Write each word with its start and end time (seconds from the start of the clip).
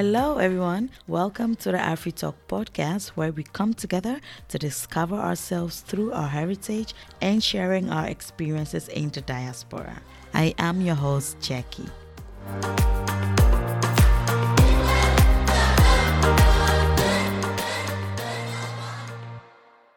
Hello, 0.00 0.38
everyone. 0.38 0.88
Welcome 1.06 1.56
to 1.56 1.72
the 1.72 1.76
Afri 1.76 2.14
Talk 2.14 2.34
podcast, 2.48 3.08
where 3.08 3.32
we 3.32 3.42
come 3.42 3.74
together 3.74 4.18
to 4.48 4.58
discover 4.58 5.14
ourselves 5.14 5.80
through 5.80 6.12
our 6.12 6.26
heritage 6.26 6.94
and 7.20 7.44
sharing 7.44 7.90
our 7.90 8.06
experiences 8.06 8.88
in 8.88 9.10
the 9.10 9.20
diaspora. 9.20 10.00
I 10.32 10.54
am 10.56 10.80
your 10.80 10.94
host, 10.94 11.38
Jackie. 11.42 11.90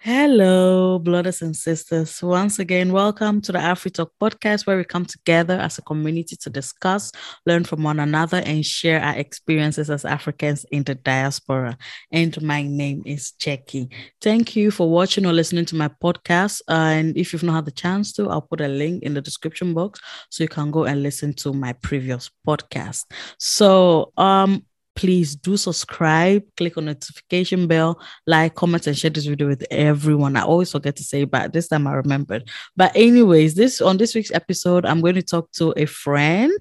Hello, 0.05 0.99
brothers 0.99 1.41
and 1.41 1.55
sisters. 1.55 2.21
Once 2.21 2.59
again, 2.59 2.91
welcome 2.91 3.39
to 3.39 3.53
the 3.53 3.57
AfriTalk 3.57 4.09
podcast, 4.21 4.67
where 4.67 4.75
we 4.75 4.83
come 4.83 5.05
together 5.05 5.53
as 5.53 5.77
a 5.77 5.81
community 5.81 6.35
to 6.41 6.49
discuss, 6.49 7.09
learn 7.45 7.63
from 7.63 7.83
one 7.83 8.01
another, 8.01 8.41
and 8.45 8.65
share 8.65 9.01
our 9.01 9.15
experiences 9.15 9.89
as 9.89 10.03
Africans 10.03 10.65
in 10.73 10.83
the 10.83 10.95
diaspora. 10.95 11.77
And 12.11 12.41
my 12.41 12.63
name 12.63 13.03
is 13.05 13.31
Jackie. 13.31 13.87
Thank 14.19 14.57
you 14.57 14.71
for 14.71 14.89
watching 14.89 15.25
or 15.25 15.31
listening 15.31 15.63
to 15.67 15.75
my 15.77 15.87
podcast. 16.03 16.59
and 16.67 17.15
if 17.15 17.31
you've 17.31 17.41
not 17.41 17.53
had 17.55 17.65
the 17.65 17.71
chance 17.71 18.11
to, 18.15 18.29
I'll 18.29 18.41
put 18.41 18.59
a 18.59 18.67
link 18.67 19.03
in 19.03 19.13
the 19.13 19.21
description 19.21 19.73
box 19.73 20.01
so 20.29 20.43
you 20.43 20.49
can 20.49 20.69
go 20.69 20.83
and 20.83 21.01
listen 21.01 21.33
to 21.35 21.53
my 21.53 21.71
previous 21.71 22.29
podcast. 22.45 23.05
So, 23.39 24.11
um, 24.17 24.65
please 24.95 25.35
do 25.35 25.57
subscribe, 25.57 26.43
click 26.55 26.77
on 26.77 26.85
notification 26.85 27.67
bell, 27.67 27.99
like, 28.27 28.55
comment, 28.55 28.87
and 28.87 28.97
share 28.97 29.09
this 29.09 29.25
video 29.25 29.47
with 29.47 29.65
everyone. 29.71 30.35
I 30.35 30.43
always 30.43 30.71
forget 30.71 30.95
to 30.97 31.03
say, 31.03 31.23
but 31.23 31.53
this 31.53 31.67
time 31.67 31.87
I 31.87 31.93
remembered. 31.93 32.49
But 32.75 32.95
anyways, 32.95 33.55
this 33.55 33.81
on 33.81 33.97
this 33.97 34.15
week's 34.15 34.31
episode, 34.31 34.85
I'm 34.85 35.01
going 35.01 35.15
to 35.15 35.23
talk 35.23 35.51
to 35.53 35.73
a 35.75 35.85
friend, 35.85 36.53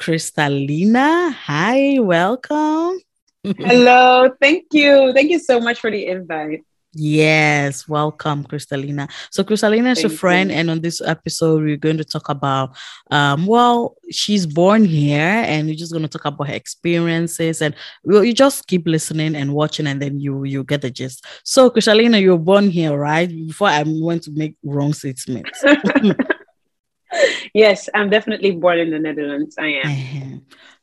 Kristalina. 0.00 1.32
Hi, 1.32 1.98
welcome. 2.00 3.00
Hello, 3.58 4.30
thank 4.40 4.64
you. 4.72 5.12
Thank 5.14 5.30
you 5.30 5.38
so 5.38 5.60
much 5.60 5.80
for 5.80 5.90
the 5.90 6.06
invite. 6.06 6.65
Yes, 6.98 7.86
welcome, 7.86 8.42
Kristalina. 8.44 9.10
So, 9.30 9.44
Kristalina 9.44 9.92
is 9.92 10.02
a 10.04 10.08
friend, 10.08 10.50
you. 10.50 10.56
and 10.56 10.70
on 10.70 10.80
this 10.80 11.02
episode, 11.02 11.62
we're 11.62 11.76
going 11.76 11.98
to 11.98 12.04
talk 12.04 12.30
about, 12.30 12.74
um, 13.10 13.44
well, 13.44 13.96
she's 14.10 14.46
born 14.46 14.86
here, 14.86 15.20
and 15.20 15.68
we're 15.68 15.76
just 15.76 15.92
going 15.92 16.04
to 16.04 16.08
talk 16.08 16.24
about 16.24 16.48
her 16.48 16.54
experiences, 16.54 17.60
and 17.60 17.74
well, 18.02 18.24
you 18.24 18.32
just 18.32 18.66
keep 18.66 18.86
listening 18.86 19.36
and 19.36 19.52
watching, 19.52 19.86
and 19.86 20.00
then 20.00 20.18
you 20.18 20.44
you 20.44 20.64
get 20.64 20.80
the 20.80 20.90
gist. 20.90 21.26
So, 21.44 21.68
Kristalina, 21.68 22.18
you're 22.18 22.38
born 22.38 22.70
here, 22.70 22.96
right? 22.96 23.28
Before 23.28 23.68
I 23.68 23.84
went 23.86 24.22
to 24.22 24.30
make 24.30 24.56
wrong 24.64 24.94
statements. 24.94 25.62
yes, 27.54 27.90
I'm 27.94 28.08
definitely 28.08 28.52
born 28.52 28.78
in 28.78 28.90
the 28.90 28.98
Netherlands. 28.98 29.56
I 29.58 29.82
am. 29.84 29.86
Uh-huh. 29.86 30.38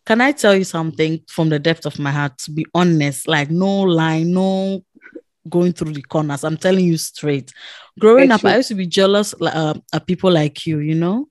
Can 0.05 0.21
I 0.21 0.31
tell 0.33 0.53
you 0.53 0.65
something 0.65 1.21
from 1.27 1.49
the 1.49 1.57
depth 1.57 1.87
of 1.87 1.97
my 1.97 2.11
heart? 2.11 2.37
To 2.39 2.51
be 2.51 2.67
honest, 2.75 3.27
like 3.27 3.49
no 3.49 3.81
lie, 3.81 4.21
no 4.21 4.83
going 5.49 5.73
through 5.73 5.93
the 5.93 6.01
corners. 6.01 6.43
I'm 6.43 6.57
telling 6.57 6.85
you 6.85 6.97
straight. 6.97 7.51
Growing 7.99 8.31
up, 8.31 8.43
I 8.45 8.57
used 8.57 8.69
to 8.69 8.75
be 8.75 8.87
jealous 8.87 9.33
uh, 9.41 9.73
of 9.91 10.05
people 10.05 10.31
like 10.31 10.65
you, 10.65 10.79
you 10.79 10.95
know? 10.95 11.27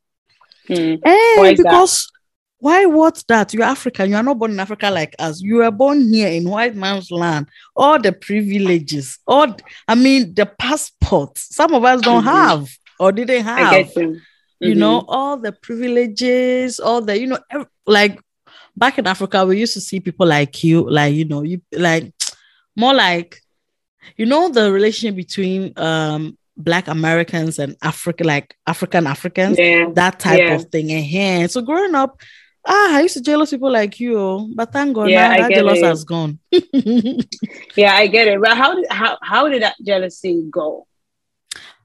Hmm. 0.67 0.95
Hey, 1.05 1.35
why 1.37 1.55
because 1.57 2.11
why 2.59 2.85
what's 2.87 3.25
that? 3.25 3.53
You're 3.53 3.65
African, 3.65 4.11
you 4.11 4.17
are 4.17 4.23
not 4.23 4.39
born 4.39 4.53
in 4.53 4.61
Africa 4.61 4.89
like 4.89 5.17
us. 5.19 5.41
You 5.41 5.57
were 5.57 5.71
born 5.73 6.13
here 6.13 6.29
in 6.29 6.49
white 6.49 6.77
man's 6.77 7.11
land. 7.11 7.49
All 7.75 7.99
the 8.01 8.13
privileges, 8.13 9.19
all 9.27 9.57
I 9.89 9.97
mean, 9.97 10.33
the 10.33 10.47
passports. 10.47 11.55
Some 11.55 11.75
of 11.75 11.85
us 11.85 12.01
don't 12.03 12.25
mm-hmm. 12.25 12.29
have 12.29 12.69
or 13.01 13.11
didn't 13.11 13.43
have. 13.43 13.73
You. 13.97 14.21
Mm-hmm. 14.63 14.69
you 14.69 14.75
know, 14.77 15.05
all 15.09 15.39
the 15.39 15.51
privileges, 15.51 16.79
all 16.79 17.01
the, 17.01 17.19
you 17.19 17.27
know, 17.27 17.41
like 17.85 18.21
back 18.77 18.97
in 18.97 19.09
Africa, 19.09 19.45
we 19.45 19.59
used 19.59 19.75
to 19.75 19.81
see 19.81 19.99
people 19.99 20.29
like 20.29 20.63
you, 20.63 20.89
like, 20.89 21.15
you 21.15 21.25
know, 21.25 21.43
you 21.43 21.61
like 21.73 22.15
more 22.77 22.95
like 22.95 23.41
you 24.17 24.27
know 24.27 24.49
the 24.49 24.72
relationship 24.72 25.16
between 25.16 25.72
um 25.77 26.37
black 26.56 26.88
Americans 26.88 27.59
and 27.59 27.77
African 27.82 28.27
like 28.27 28.56
African 28.66 29.06
Africans, 29.06 29.59
yeah. 29.59 29.88
that 29.94 30.21
type 30.21 30.38
yeah. 30.38 30.54
of 30.54 30.66
thing. 30.71 30.93
And 30.93 31.04
here 31.04 31.49
so 31.49 31.62
growing 31.62 31.94
up, 31.94 32.21
ah, 32.66 32.97
I 32.97 33.03
used 33.03 33.15
to 33.15 33.22
jealous 33.22 33.50
people 33.50 33.71
like 33.71 33.99
you, 34.00 34.50
but 34.54 34.72
thank 34.72 34.94
God 34.94 35.10
yeah, 35.10 35.28
now 35.28 35.37
that 35.49 35.50
jealous 35.53 35.78
it. 35.78 35.84
has 35.84 36.04
gone. 36.04 36.38
yeah, 37.77 37.94
I 37.94 38.06
get 38.06 38.28
it. 38.28 38.41
But 38.41 38.56
how 38.56 38.75
did 38.75 38.87
how 38.91 39.19
how 39.22 39.49
did 39.49 39.62
that 39.62 39.77
jealousy 39.84 40.44
go? 40.50 40.87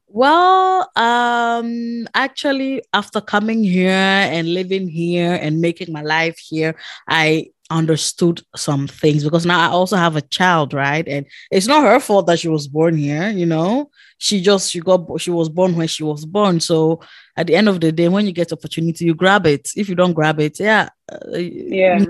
Well, 0.09 0.89
um, 0.95 2.07
actually, 2.13 2.81
after 2.93 3.19
coming 3.19 3.61
here 3.61 3.91
and 3.91 4.53
living 4.53 4.87
here 4.87 5.37
and 5.39 5.59
making 5.59 5.91
my 5.91 6.01
life 6.01 6.39
here, 6.39 6.77
I 7.09 7.47
understood 7.69 8.41
some 8.55 8.87
things 8.87 9.23
because 9.23 9.45
now 9.45 9.59
I 9.59 9.71
also 9.71 9.95
have 9.97 10.15
a 10.15 10.21
child, 10.21 10.73
right? 10.73 11.07
And 11.07 11.25
it's 11.51 11.67
not 11.67 11.83
her 11.83 11.99
fault 11.99 12.27
that 12.27 12.39
she 12.39 12.47
was 12.47 12.67
born 12.67 12.97
here, 12.97 13.29
you 13.29 13.45
know. 13.45 13.89
She 14.17 14.41
just 14.41 14.71
she 14.71 14.79
got 14.79 15.05
she 15.19 15.31
was 15.31 15.49
born 15.49 15.75
when 15.75 15.87
she 15.87 16.03
was 16.03 16.25
born. 16.25 16.59
So 16.59 17.01
at 17.35 17.47
the 17.47 17.55
end 17.55 17.69
of 17.69 17.79
the 17.79 17.91
day, 17.91 18.07
when 18.07 18.25
you 18.25 18.31
get 18.31 18.51
opportunity, 18.51 19.05
you 19.05 19.13
grab 19.13 19.45
it. 19.45 19.69
If 19.75 19.89
you 19.89 19.95
don't 19.95 20.13
grab 20.13 20.39
it, 20.39 20.59
yeah, 20.59 20.89
uh, 21.11 21.37
yeah. 21.37 22.03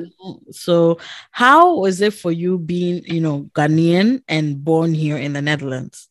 So 0.51 0.99
how 1.31 1.77
was 1.79 2.01
it 2.01 2.13
for 2.13 2.31
you 2.31 2.59
being, 2.59 3.03
you 3.05 3.21
know, 3.21 3.49
Ghanaian 3.53 4.23
and 4.27 4.63
born 4.63 4.93
here 4.93 5.17
in 5.17 5.33
the 5.33 5.41
Netherlands? 5.41 6.07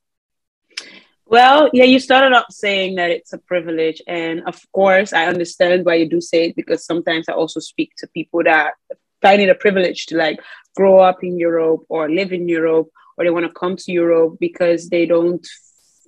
Well, 1.29 1.71
yeah, 1.73 1.85
you 1.85 1.99
started 1.99 2.37
off 2.37 2.47
saying 2.51 2.97
that 2.97 3.11
it's 3.11 3.33
a 3.33 3.39
privilege. 3.39 4.01
And 4.07 4.43
of 4.47 4.61
course, 4.73 5.13
I 5.13 5.27
understand 5.27 5.85
why 5.85 5.95
you 5.95 6.09
do 6.09 6.21
say 6.21 6.49
it 6.49 6.57
because 6.57 6.85
sometimes 6.85 7.29
I 7.29 7.33
also 7.33 7.59
speak 7.59 7.93
to 7.99 8.07
people 8.07 8.45
that 8.45 8.75
find 9.23 9.41
it 9.43 9.49
a 9.49 9.55
privilege 9.55 10.07
to 10.07 10.17
like 10.17 10.39
grow 10.75 10.99
up 10.99 11.23
in 11.23 11.39
Europe 11.39 11.83
or 11.89 12.11
live 12.11 12.33
in 12.33 12.49
Europe 12.49 12.89
or 13.17 13.25
they 13.25 13.31
want 13.31 13.47
to 13.47 13.53
come 13.53 13.77
to 13.77 13.93
Europe 13.93 14.37
because 14.41 14.89
they 14.89 15.07
don't 15.07 15.47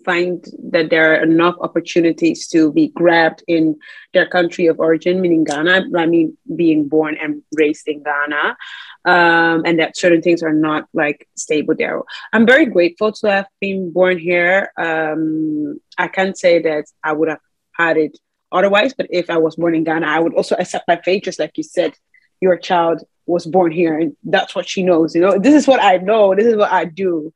find 0.05 0.45
that 0.71 0.91
there 0.91 1.13
are 1.13 1.23
enough 1.23 1.57
opportunities 1.61 2.49
to 2.49 2.73
be 2.73 2.89
grabbed 2.89 3.43
in 3.47 3.77
their 4.15 4.27
country 4.27 4.67
of 4.67 4.79
origin, 4.79 5.21
meaning 5.21 5.45
Ghana. 5.45 5.87
I 5.97 6.07
mean, 6.07 6.37
being 6.55 6.89
born 6.89 7.17
and 7.21 7.43
raised 7.55 7.87
in 7.89 8.03
Ghana, 8.03 8.57
um, 9.05 9.63
and 9.67 9.79
that 9.81 9.97
certain 9.97 10.23
things 10.23 10.43
are 10.43 10.53
not 10.53 10.89
like 10.93 11.29
stable 11.37 11.75
there. 11.77 12.01
I'm 12.33 12.47
very 12.47 12.67
grateful 12.67 13.13
to 13.13 13.31
have 13.31 13.49
been 13.61 13.93
born 13.93 14.19
here. 14.19 14.73
Um, 14.79 15.81
I 15.99 16.09
can't 16.09 16.39
say 16.39 16.63
that 16.63 16.85
I 17.03 17.13
would 17.13 17.29
have 17.29 17.41
had 17.73 17.97
it 17.97 18.19
otherwise, 18.51 18.95
but 18.95 19.09
if 19.11 19.29
I 19.29 19.39
was 19.39 19.57
born 19.57 19.75
in 19.75 19.85
Ghana, 19.85 20.07
I 20.07 20.21
would 20.21 20.35
also 20.35 20.57
accept 20.59 20.89
my 20.89 21.01
fate, 21.05 21.25
just 21.25 21.39
like 21.39 21.57
you 21.57 21.65
said 21.65 21.93
your 22.41 22.57
child 22.57 23.03
was 23.27 23.47
born 23.47 23.71
here 23.71 23.99
and 23.99 24.17
that's 24.25 24.55
what 24.55 24.69
she 24.69 24.83
knows 24.83 25.15
you 25.15 25.21
know? 25.21 25.39
This 25.39 25.55
is 25.55 25.67
what 25.67 25.83
i 25.83 25.99
know 25.99 26.35
this 26.35 26.47
is 26.47 26.57
what 26.57 26.73
i 26.73 26.85
do. 26.85 27.33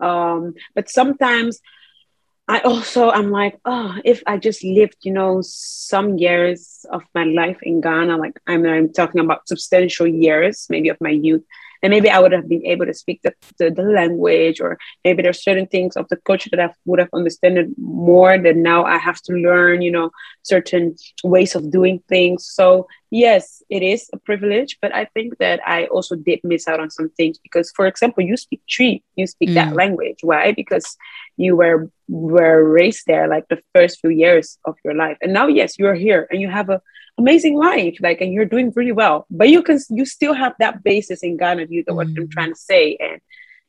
Um, 0.00 0.54
but 0.74 0.90
sometimes 0.90 1.60
i 2.48 2.60
also 2.60 3.10
i'm 3.10 3.30
like 3.30 3.58
oh 3.64 3.94
if 4.04 4.22
i 4.26 4.36
just 4.36 4.62
lived 4.62 4.96
you 5.02 5.12
know 5.12 5.40
some 5.42 6.18
years 6.18 6.84
of 6.90 7.02
my 7.14 7.24
life 7.24 7.58
in 7.62 7.80
ghana 7.80 8.16
like 8.18 8.38
i'm, 8.46 8.66
I'm 8.66 8.92
talking 8.92 9.20
about 9.20 9.48
substantial 9.48 10.06
years 10.06 10.66
maybe 10.68 10.88
of 10.90 11.00
my 11.00 11.10
youth 11.10 11.44
and 11.84 11.90
maybe 11.90 12.08
I 12.08 12.18
would 12.18 12.32
have 12.32 12.48
been 12.48 12.64
able 12.64 12.86
to 12.86 12.94
speak 12.94 13.20
the, 13.22 13.34
the, 13.58 13.70
the, 13.70 13.82
language, 13.82 14.58
or 14.58 14.78
maybe 15.04 15.22
there's 15.22 15.44
certain 15.44 15.66
things 15.66 15.96
of 15.96 16.08
the 16.08 16.16
culture 16.16 16.48
that 16.50 16.58
I 16.58 16.70
would 16.86 16.98
have 16.98 17.10
understood 17.12 17.74
more 17.76 18.38
than 18.38 18.62
now 18.62 18.84
I 18.84 18.96
have 18.96 19.20
to 19.24 19.34
learn, 19.34 19.82
you 19.82 19.90
know, 19.90 20.10
certain 20.44 20.96
ways 21.22 21.54
of 21.54 21.70
doing 21.70 22.02
things. 22.08 22.46
So 22.46 22.88
yes, 23.10 23.62
it 23.68 23.82
is 23.82 24.08
a 24.14 24.16
privilege, 24.16 24.78
but 24.80 24.94
I 24.94 25.04
think 25.12 25.36
that 25.40 25.60
I 25.66 25.84
also 25.88 26.16
did 26.16 26.40
miss 26.42 26.66
out 26.66 26.80
on 26.80 26.90
some 26.90 27.10
things 27.10 27.38
because, 27.38 27.70
for 27.76 27.86
example, 27.86 28.24
you 28.24 28.38
speak 28.38 28.62
Twi, 28.66 29.02
you 29.16 29.26
speak 29.26 29.50
mm. 29.50 29.54
that 29.54 29.74
language. 29.74 30.20
Why? 30.22 30.52
Because 30.52 30.96
you 31.36 31.54
were 31.54 31.90
were 32.08 32.64
raised 32.64 33.04
there 33.06 33.28
like 33.28 33.46
the 33.48 33.60
first 33.74 34.00
few 34.00 34.10
years 34.10 34.58
of 34.64 34.76
your 34.86 34.94
life, 34.94 35.18
and 35.20 35.34
now 35.34 35.48
yes, 35.48 35.78
you're 35.78 35.94
here 35.94 36.26
and 36.30 36.40
you 36.40 36.48
have 36.48 36.70
a 36.70 36.80
amazing 37.18 37.56
life, 37.56 37.96
like, 38.00 38.20
and 38.20 38.32
you're 38.32 38.44
doing 38.44 38.72
really 38.74 38.92
well. 38.92 39.26
But 39.30 39.48
you 39.48 39.62
can, 39.62 39.78
you 39.90 40.04
still 40.04 40.34
have 40.34 40.54
that 40.58 40.82
basis 40.82 41.22
in 41.22 41.36
Ghana. 41.36 41.66
You 41.68 41.84
know 41.86 41.94
what 41.94 42.08
I'm 42.08 42.14
mm. 42.14 42.30
trying 42.30 42.52
to 42.52 42.58
say, 42.58 42.96
and 43.00 43.20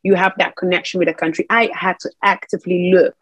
you 0.03 0.15
have 0.15 0.33
that 0.37 0.55
connection 0.55 0.99
with 0.99 1.07
the 1.07 1.13
country. 1.13 1.45
I 1.49 1.69
had 1.73 1.99
to 1.99 2.11
actively 2.21 2.91
look 2.91 3.15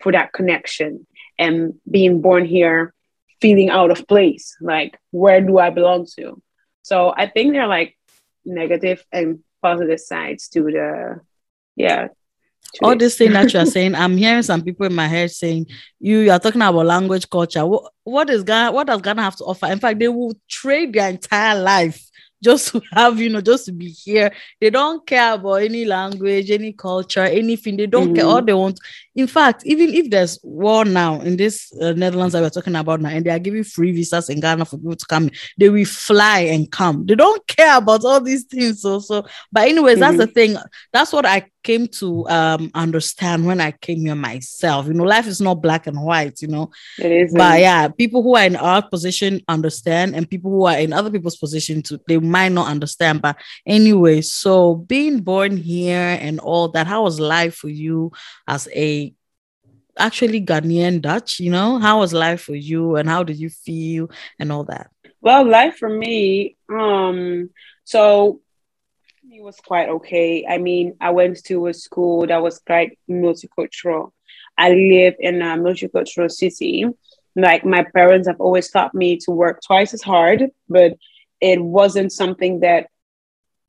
for 0.00 0.12
that 0.12 0.32
connection, 0.32 1.06
and 1.38 1.74
being 1.90 2.20
born 2.20 2.44
here, 2.44 2.94
feeling 3.40 3.70
out 3.70 3.90
of 3.90 4.06
place. 4.06 4.56
Like, 4.60 4.98
where 5.10 5.40
do 5.40 5.58
I 5.58 5.70
belong 5.70 6.06
to? 6.16 6.40
So 6.82 7.12
I 7.16 7.26
think 7.26 7.52
there 7.52 7.62
are 7.62 7.68
like 7.68 7.96
negative 8.44 9.04
and 9.10 9.40
positive 9.62 10.00
sides 10.00 10.48
to 10.50 10.62
the, 10.62 11.20
yeah, 11.74 12.08
all 12.82 12.96
this 12.96 13.16
thing 13.16 13.32
that 13.32 13.52
you 13.52 13.60
are 13.60 13.66
saying, 13.66 13.94
I'm 13.94 14.16
hearing 14.16 14.42
some 14.42 14.62
people 14.62 14.86
in 14.86 14.94
my 14.94 15.06
head 15.06 15.30
saying, 15.30 15.66
"You, 15.98 16.18
you 16.20 16.30
are 16.30 16.38
talking 16.38 16.62
about 16.62 16.86
language 16.86 17.28
culture. 17.28 17.64
What, 17.64 17.92
what 18.04 18.30
is 18.30 18.42
Ghana? 18.42 18.72
What 18.72 18.86
does 18.86 19.00
Ghana 19.00 19.22
have 19.22 19.36
to 19.36 19.44
offer? 19.44 19.66
In 19.66 19.78
fact, 19.78 19.98
they 19.98 20.08
will 20.08 20.34
trade 20.48 20.92
their 20.92 21.08
entire 21.08 21.58
life 21.58 22.10
just 22.42 22.68
to 22.68 22.82
have, 22.92 23.18
you 23.18 23.28
know, 23.28 23.40
just 23.40 23.66
to 23.66 23.72
be 23.72 23.88
here. 23.88 24.32
They 24.60 24.70
don't 24.70 25.06
care 25.06 25.34
about 25.34 25.54
any 25.54 25.84
language, 25.84 26.50
any 26.50 26.72
culture, 26.72 27.24
anything. 27.24 27.76
They 27.76 27.86
don't 27.86 28.08
mm-hmm. 28.08 28.16
care. 28.16 28.26
All 28.26 28.42
they 28.42 28.54
want. 28.54 28.78
In 29.14 29.26
fact, 29.26 29.62
even 29.64 29.94
if 29.94 30.10
there's 30.10 30.38
war 30.42 30.84
now 30.84 31.20
in 31.22 31.36
this 31.36 31.72
uh, 31.80 31.92
Netherlands 31.92 32.34
that 32.34 32.42
we're 32.42 32.50
talking 32.50 32.76
about 32.76 33.00
now, 33.00 33.08
and 33.08 33.24
they 33.24 33.30
are 33.30 33.38
giving 33.38 33.64
free 33.64 33.92
visas 33.92 34.28
in 34.28 34.40
Ghana 34.40 34.66
for 34.66 34.76
people 34.76 34.96
to 34.96 35.06
come, 35.06 35.30
they 35.58 35.68
will 35.68 35.84
fly 35.86 36.40
and 36.40 36.70
come. 36.70 37.06
They 37.06 37.14
don't 37.14 37.44
care 37.46 37.78
about 37.78 38.04
all 38.04 38.20
these 38.20 38.44
things. 38.44 38.82
So, 38.82 38.98
so 38.98 39.26
but 39.50 39.68
anyways, 39.68 39.98
mm-hmm. 39.98 40.00
that's 40.00 40.18
the 40.18 40.26
thing. 40.26 40.56
That's 40.92 41.12
what 41.12 41.26
I 41.26 41.46
came 41.66 41.88
to 41.88 42.28
um, 42.28 42.70
understand 42.74 43.44
when 43.44 43.60
I 43.60 43.72
came 43.72 44.06
here 44.06 44.14
myself. 44.14 44.86
You 44.86 44.94
know, 44.94 45.02
life 45.02 45.26
is 45.26 45.40
not 45.40 45.60
black 45.60 45.88
and 45.88 46.00
white, 46.00 46.40
you 46.40 46.46
know. 46.46 46.70
It 46.96 47.10
is. 47.10 47.34
But 47.34 47.58
yeah, 47.58 47.88
people 47.88 48.22
who 48.22 48.36
are 48.36 48.44
in 48.44 48.54
our 48.54 48.88
position 48.88 49.42
understand, 49.48 50.14
and 50.14 50.30
people 50.30 50.52
who 50.52 50.64
are 50.66 50.78
in 50.78 50.92
other 50.92 51.10
people's 51.10 51.36
position 51.36 51.82
too, 51.82 51.98
they 52.06 52.18
might 52.18 52.52
not 52.52 52.68
understand. 52.68 53.20
But 53.20 53.36
anyway, 53.66 54.20
so 54.20 54.76
being 54.76 55.18
born 55.20 55.56
here 55.56 56.16
and 56.20 56.38
all 56.38 56.68
that, 56.68 56.86
how 56.86 57.02
was 57.02 57.18
life 57.18 57.56
for 57.56 57.68
you 57.68 58.12
as 58.46 58.68
a 58.72 59.12
actually 59.98 60.40
Ghanaian 60.46 61.02
Dutch? 61.02 61.40
You 61.40 61.50
know, 61.50 61.80
how 61.80 61.98
was 61.98 62.12
life 62.12 62.42
for 62.42 62.54
you 62.54 62.94
and 62.94 63.08
how 63.08 63.24
did 63.24 63.40
you 63.40 63.50
feel 63.50 64.08
and 64.38 64.52
all 64.52 64.62
that? 64.64 64.88
Well, 65.20 65.44
life 65.44 65.78
for 65.78 65.88
me, 65.88 66.56
um, 66.68 67.50
so 67.82 68.40
it 69.36 69.42
was 69.42 69.56
quite 69.56 69.88
okay. 69.88 70.46
I 70.48 70.56
mean, 70.56 70.96
I 70.98 71.10
went 71.10 71.44
to 71.44 71.66
a 71.66 71.74
school 71.74 72.26
that 72.26 72.42
was 72.42 72.58
quite 72.58 72.98
multicultural. 73.08 74.12
I 74.56 74.70
live 74.70 75.14
in 75.18 75.42
a 75.42 75.56
multicultural 75.58 76.30
city. 76.30 76.86
Like 77.34 77.64
my 77.64 77.84
parents 77.94 78.28
have 78.28 78.40
always 78.40 78.70
taught 78.70 78.94
me 78.94 79.18
to 79.18 79.30
work 79.30 79.60
twice 79.66 79.92
as 79.92 80.00
hard, 80.00 80.50
but 80.70 80.96
it 81.40 81.60
wasn't 81.60 82.12
something 82.12 82.60
that 82.60 82.86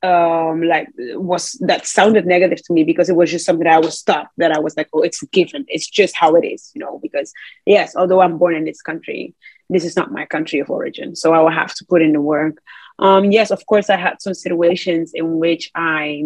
um 0.03 0.61
like 0.61 0.87
was 1.15 1.57
that 1.61 1.87
sounded 1.87 2.25
negative 2.25 2.63
to 2.63 2.71
me 2.71 2.83
because 2.83 3.09
it 3.09 3.15
was 3.15 3.31
just 3.31 3.45
something 3.45 3.67
I 3.67 3.79
was 3.79 4.01
taught 4.03 4.27
that 4.37 4.53
I 4.53 4.59
was 4.59 4.77
like, 4.77 4.87
oh, 4.93 5.01
it's 5.01 5.21
given. 5.23 5.65
It's 5.67 5.89
just 5.89 6.15
how 6.15 6.35
it 6.35 6.45
is, 6.45 6.71
you 6.75 6.79
know, 6.79 6.99
because 7.01 7.33
yes, 7.65 7.93
although 7.93 8.21
I'm 8.21 8.37
born 8.37 8.55
in 8.55 8.63
this 8.63 8.81
country, 8.81 9.35
this 9.69 9.83
is 9.83 9.97
not 9.97 10.13
my 10.13 10.25
country 10.25 10.59
of 10.59 10.69
origin. 10.69 11.15
So 11.15 11.33
I 11.33 11.41
will 11.41 11.49
have 11.49 11.73
to 11.75 11.85
put 11.85 12.01
in 12.01 12.13
the 12.13 12.21
work. 12.21 12.61
Um, 12.99 13.31
yes, 13.31 13.51
of 13.51 13.65
course, 13.65 13.89
I 13.89 13.97
had 13.97 14.21
some 14.21 14.33
situations 14.33 15.11
in 15.13 15.37
which 15.37 15.69
I 15.75 16.23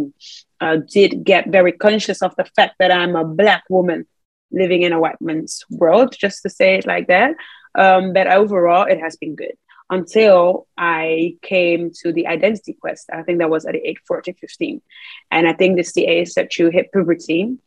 uh, 0.60 0.78
did 0.78 1.24
get 1.24 1.50
very 1.50 1.72
conscious 1.72 2.22
of 2.22 2.36
the 2.36 2.46
fact 2.46 2.76
that 2.80 2.92
I'm 2.92 3.16
a 3.16 3.26
Black 3.26 3.64
woman 3.70 4.06
living 4.52 4.84
in 4.84 4.94
a 4.94 5.00
white 5.00 5.22
man's 5.22 5.66
world, 5.70 6.16
just 6.18 6.44
to 6.44 6.50
say 6.50 6.76
it 6.76 6.86
like 6.86 7.08
that. 7.08 7.36
Um, 7.76 8.14
but 8.14 8.28
overall, 8.28 8.86
it 8.86 9.00
has 9.00 9.16
been 9.18 9.36
good 9.36 9.54
until 9.90 10.68
I 10.78 11.36
came 11.42 11.92
to 12.02 12.14
the 12.14 12.28
identity 12.28 12.74
quest. 12.74 13.10
I 13.12 13.24
think 13.24 13.40
that 13.40 13.50
was 13.50 13.66
at 13.66 13.74
the 13.74 13.88
age 13.88 13.98
14, 14.08 14.36
15. 14.40 14.82
And 15.30 15.48
I 15.48 15.54
think 15.54 15.76
this 15.76 15.94
the 15.94 16.06
age 16.06 16.34
that 16.36 16.58
you 16.58 16.70
hit 16.70 16.94
puberty 16.94 17.58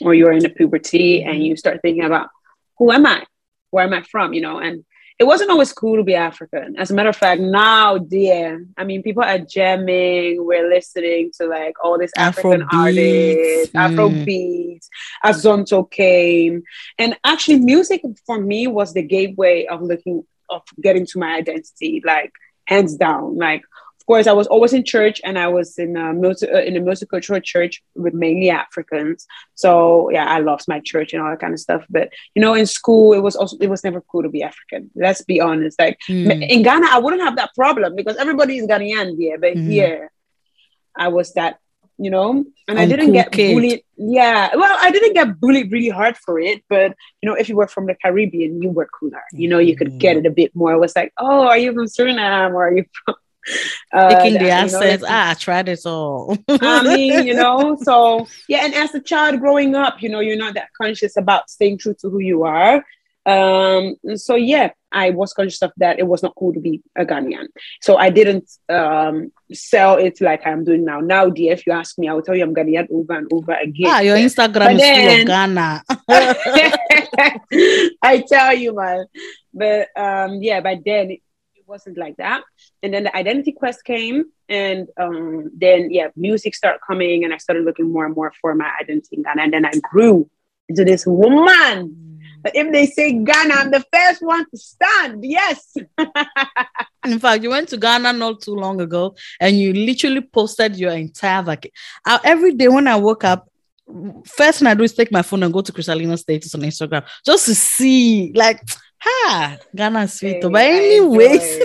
or 0.00 0.12
you're 0.12 0.32
in 0.32 0.44
a 0.44 0.48
puberty 0.48 1.22
and 1.22 1.42
you 1.44 1.56
start 1.56 1.80
thinking 1.80 2.04
about 2.04 2.30
who 2.78 2.90
am 2.90 3.06
I? 3.06 3.24
Where 3.70 3.84
am 3.84 3.94
I 3.94 4.02
from? 4.02 4.32
You 4.32 4.40
know, 4.40 4.58
and 4.58 4.84
it 5.18 5.24
wasn't 5.24 5.50
always 5.50 5.72
cool 5.72 5.96
to 5.96 6.02
be 6.02 6.14
African. 6.14 6.76
As 6.76 6.90
a 6.90 6.94
matter 6.94 7.08
of 7.08 7.16
fact, 7.16 7.40
now, 7.40 7.98
dear, 7.98 8.66
I 8.76 8.84
mean, 8.84 9.02
people 9.02 9.22
are 9.22 9.38
jamming. 9.38 10.44
We're 10.44 10.68
listening 10.68 11.30
to 11.38 11.46
like 11.46 11.74
all 11.82 11.98
these 11.98 12.12
African 12.16 12.62
Afro 12.62 12.78
artists, 12.80 13.72
mm. 13.72 13.80
Afro 13.80 14.08
beats. 14.24 14.88
Azonto 15.24 15.90
came, 15.90 16.62
and 16.98 17.16
actually, 17.24 17.60
music 17.60 18.02
for 18.26 18.40
me 18.40 18.66
was 18.66 18.94
the 18.94 19.02
gateway 19.02 19.66
of 19.66 19.82
looking 19.82 20.24
of 20.50 20.62
getting 20.80 21.06
to 21.06 21.18
my 21.18 21.34
identity, 21.36 22.02
like 22.04 22.32
hands 22.66 22.96
down. 22.96 23.36
Like 23.36 23.62
course, 24.12 24.26
I 24.26 24.32
was 24.32 24.46
always 24.46 24.74
in 24.74 24.84
church, 24.84 25.20
and 25.24 25.38
I 25.38 25.48
was 25.48 25.78
in 25.78 25.96
a 25.96 26.12
multi, 26.12 26.46
uh, 26.46 26.60
in 26.60 26.76
a 26.76 26.80
multicultural 26.80 27.42
church 27.42 27.82
with 27.94 28.12
mainly 28.12 28.50
Africans. 28.50 29.26
So 29.54 30.10
yeah, 30.10 30.26
I 30.26 30.38
loved 30.40 30.66
my 30.68 30.80
church 30.80 31.12
and 31.12 31.22
all 31.22 31.30
that 31.30 31.40
kind 31.40 31.54
of 31.54 31.60
stuff. 31.60 31.82
But 31.88 32.10
you 32.34 32.42
know, 32.42 32.54
in 32.54 32.66
school, 32.66 33.14
it 33.14 33.20
was 33.20 33.36
also 33.36 33.56
it 33.58 33.70
was 33.70 33.82
never 33.84 34.00
cool 34.02 34.22
to 34.22 34.28
be 34.28 34.42
African. 34.42 34.90
Let's 34.94 35.22
be 35.22 35.40
honest. 35.40 35.80
Like 35.80 35.98
mm. 36.08 36.46
in 36.54 36.62
Ghana, 36.62 36.88
I 36.90 36.98
wouldn't 36.98 37.22
have 37.22 37.36
that 37.36 37.54
problem 37.54 37.96
because 37.96 38.16
everybody 38.16 38.58
is 38.58 38.66
Ghanaian 38.66 39.16
here. 39.16 39.38
But 39.38 39.54
mm. 39.54 39.66
here, 39.66 40.12
I 40.94 41.08
was 41.08 41.32
that 41.34 41.58
you 41.98 42.10
know 42.10 42.44
and 42.68 42.78
i 42.80 42.86
didn't 42.86 43.12
get 43.12 43.30
kid. 43.30 43.54
bullied 43.54 43.80
yeah 43.96 44.48
well 44.56 44.76
i 44.80 44.90
didn't 44.90 45.12
get 45.12 45.38
bullied 45.38 45.70
really 45.70 45.90
hard 45.90 46.16
for 46.16 46.40
it 46.40 46.62
but 46.68 46.96
you 47.20 47.28
know 47.28 47.34
if 47.34 47.50
you 47.50 47.54
were 47.54 47.68
from 47.68 47.84
the 47.86 47.94
caribbean 48.02 48.62
you 48.62 48.70
were 48.70 48.88
cooler 48.98 49.22
you 49.32 49.46
know 49.46 49.58
you 49.58 49.76
could 49.76 49.98
get 49.98 50.16
mm. 50.16 50.20
it 50.20 50.26
a 50.26 50.30
bit 50.30 50.50
more 50.56 50.72
it 50.72 50.78
was 50.78 50.96
like 50.96 51.12
oh 51.18 51.46
are 51.46 51.58
you 51.58 51.70
from 51.74 51.84
suriname 51.84 52.54
or 52.54 52.66
are 52.66 52.76
you 52.78 52.84
from 53.04 53.14
uh, 53.92 54.16
Picking 54.16 54.38
the 54.40 54.50
accents, 54.50 55.04
ah, 55.06 55.30
I 55.30 55.34
tried 55.34 55.68
it 55.68 55.84
all. 55.86 56.36
I 56.48 56.82
mean, 56.96 57.26
you 57.26 57.34
know, 57.34 57.76
so 57.82 58.26
yeah, 58.48 58.64
and 58.64 58.74
as 58.74 58.94
a 58.94 59.00
child 59.00 59.40
growing 59.40 59.74
up, 59.74 60.02
you 60.02 60.08
know, 60.08 60.20
you're 60.20 60.36
not 60.36 60.54
that 60.54 60.68
conscious 60.80 61.16
about 61.16 61.50
staying 61.50 61.78
true 61.78 61.94
to 62.00 62.10
who 62.10 62.20
you 62.20 62.44
are. 62.44 62.84
Um, 63.24 63.96
so 64.16 64.34
yeah, 64.34 64.70
I 64.90 65.10
was 65.10 65.32
conscious 65.32 65.62
of 65.62 65.72
that. 65.76 65.98
It 65.98 66.06
was 66.06 66.22
not 66.22 66.34
cool 66.36 66.52
to 66.52 66.60
be 66.60 66.82
a 66.96 67.04
Ghanaian. 67.04 67.46
So 67.80 67.96
I 67.96 68.10
didn't 68.10 68.50
um, 68.68 69.32
sell 69.52 69.96
it 69.96 70.20
like 70.20 70.46
I'm 70.46 70.64
doing 70.64 70.84
now. 70.84 71.00
Now, 71.00 71.30
dear, 71.30 71.52
if 71.52 71.66
you 71.66 71.72
ask 71.72 71.98
me, 71.98 72.08
I 72.08 72.14
will 72.14 72.22
tell 72.22 72.34
you 72.34 72.42
I'm 72.42 72.54
Ghanaian 72.54 72.88
over 72.90 73.14
and 73.14 73.28
over 73.32 73.52
again. 73.52 73.86
Ah, 73.90 74.00
your 74.00 74.16
Instagram 74.16 74.54
but 74.54 74.72
is 74.72 74.80
then, 74.80 75.26
Ghana. 75.26 75.84
I 78.02 78.24
tell 78.28 78.56
you, 78.56 78.74
man. 78.74 79.06
But 79.54 79.88
um, 79.96 80.42
yeah, 80.42 80.60
but 80.60 80.78
then 80.84 81.16
wasn't 81.72 81.96
like 81.96 82.16
that. 82.18 82.42
And 82.82 82.92
then 82.92 83.04
the 83.04 83.16
identity 83.16 83.52
quest 83.52 83.82
came, 83.84 84.26
and 84.48 84.88
um, 84.98 85.50
then 85.56 85.90
yeah, 85.90 86.08
music 86.14 86.54
started 86.54 86.80
coming, 86.86 87.24
and 87.24 87.32
I 87.32 87.38
started 87.38 87.64
looking 87.64 87.90
more 87.90 88.04
and 88.04 88.14
more 88.14 88.32
for 88.40 88.54
my 88.54 88.70
identity 88.80 89.16
in 89.16 89.22
Ghana. 89.22 89.42
And 89.42 89.52
then 89.54 89.64
I 89.64 89.72
grew 89.90 90.28
into 90.68 90.84
this 90.84 91.06
woman. 91.06 92.20
But 92.42 92.54
if 92.54 92.70
they 92.72 92.86
say 92.86 93.12
Ghana, 93.12 93.54
I'm 93.54 93.70
the 93.70 93.84
first 93.92 94.20
one 94.20 94.44
to 94.50 94.56
stand. 94.56 95.24
Yes. 95.24 95.74
in 97.06 97.18
fact, 97.18 97.42
you 97.42 97.50
went 97.50 97.68
to 97.70 97.78
Ghana 97.78 98.12
not 98.12 98.42
too 98.42 98.54
long 98.54 98.80
ago, 98.80 99.14
and 99.40 99.58
you 99.58 99.72
literally 99.72 100.20
posted 100.20 100.76
your 100.76 100.92
entire 100.92 101.42
vacation. 101.42 101.72
Every 102.24 102.52
day 102.52 102.68
when 102.68 102.86
I 102.86 102.96
woke 102.96 103.24
up, 103.24 103.48
first 104.26 104.58
thing 104.58 104.68
I 104.68 104.74
do 104.74 104.82
is 104.82 104.92
take 104.92 105.10
my 105.10 105.22
phone 105.22 105.42
and 105.42 105.52
go 105.52 105.62
to 105.62 105.72
Kristalina's 105.72 106.20
status 106.20 106.54
on 106.54 106.62
Instagram 106.62 107.04
just 107.24 107.46
to 107.46 107.54
see, 107.54 108.32
like, 108.34 108.60
Ha, 109.04 109.58
Ghana 109.74 110.06
sweet. 110.06 110.42
Hey, 110.42 110.48
but 110.48 110.62
anyways, 110.62 111.58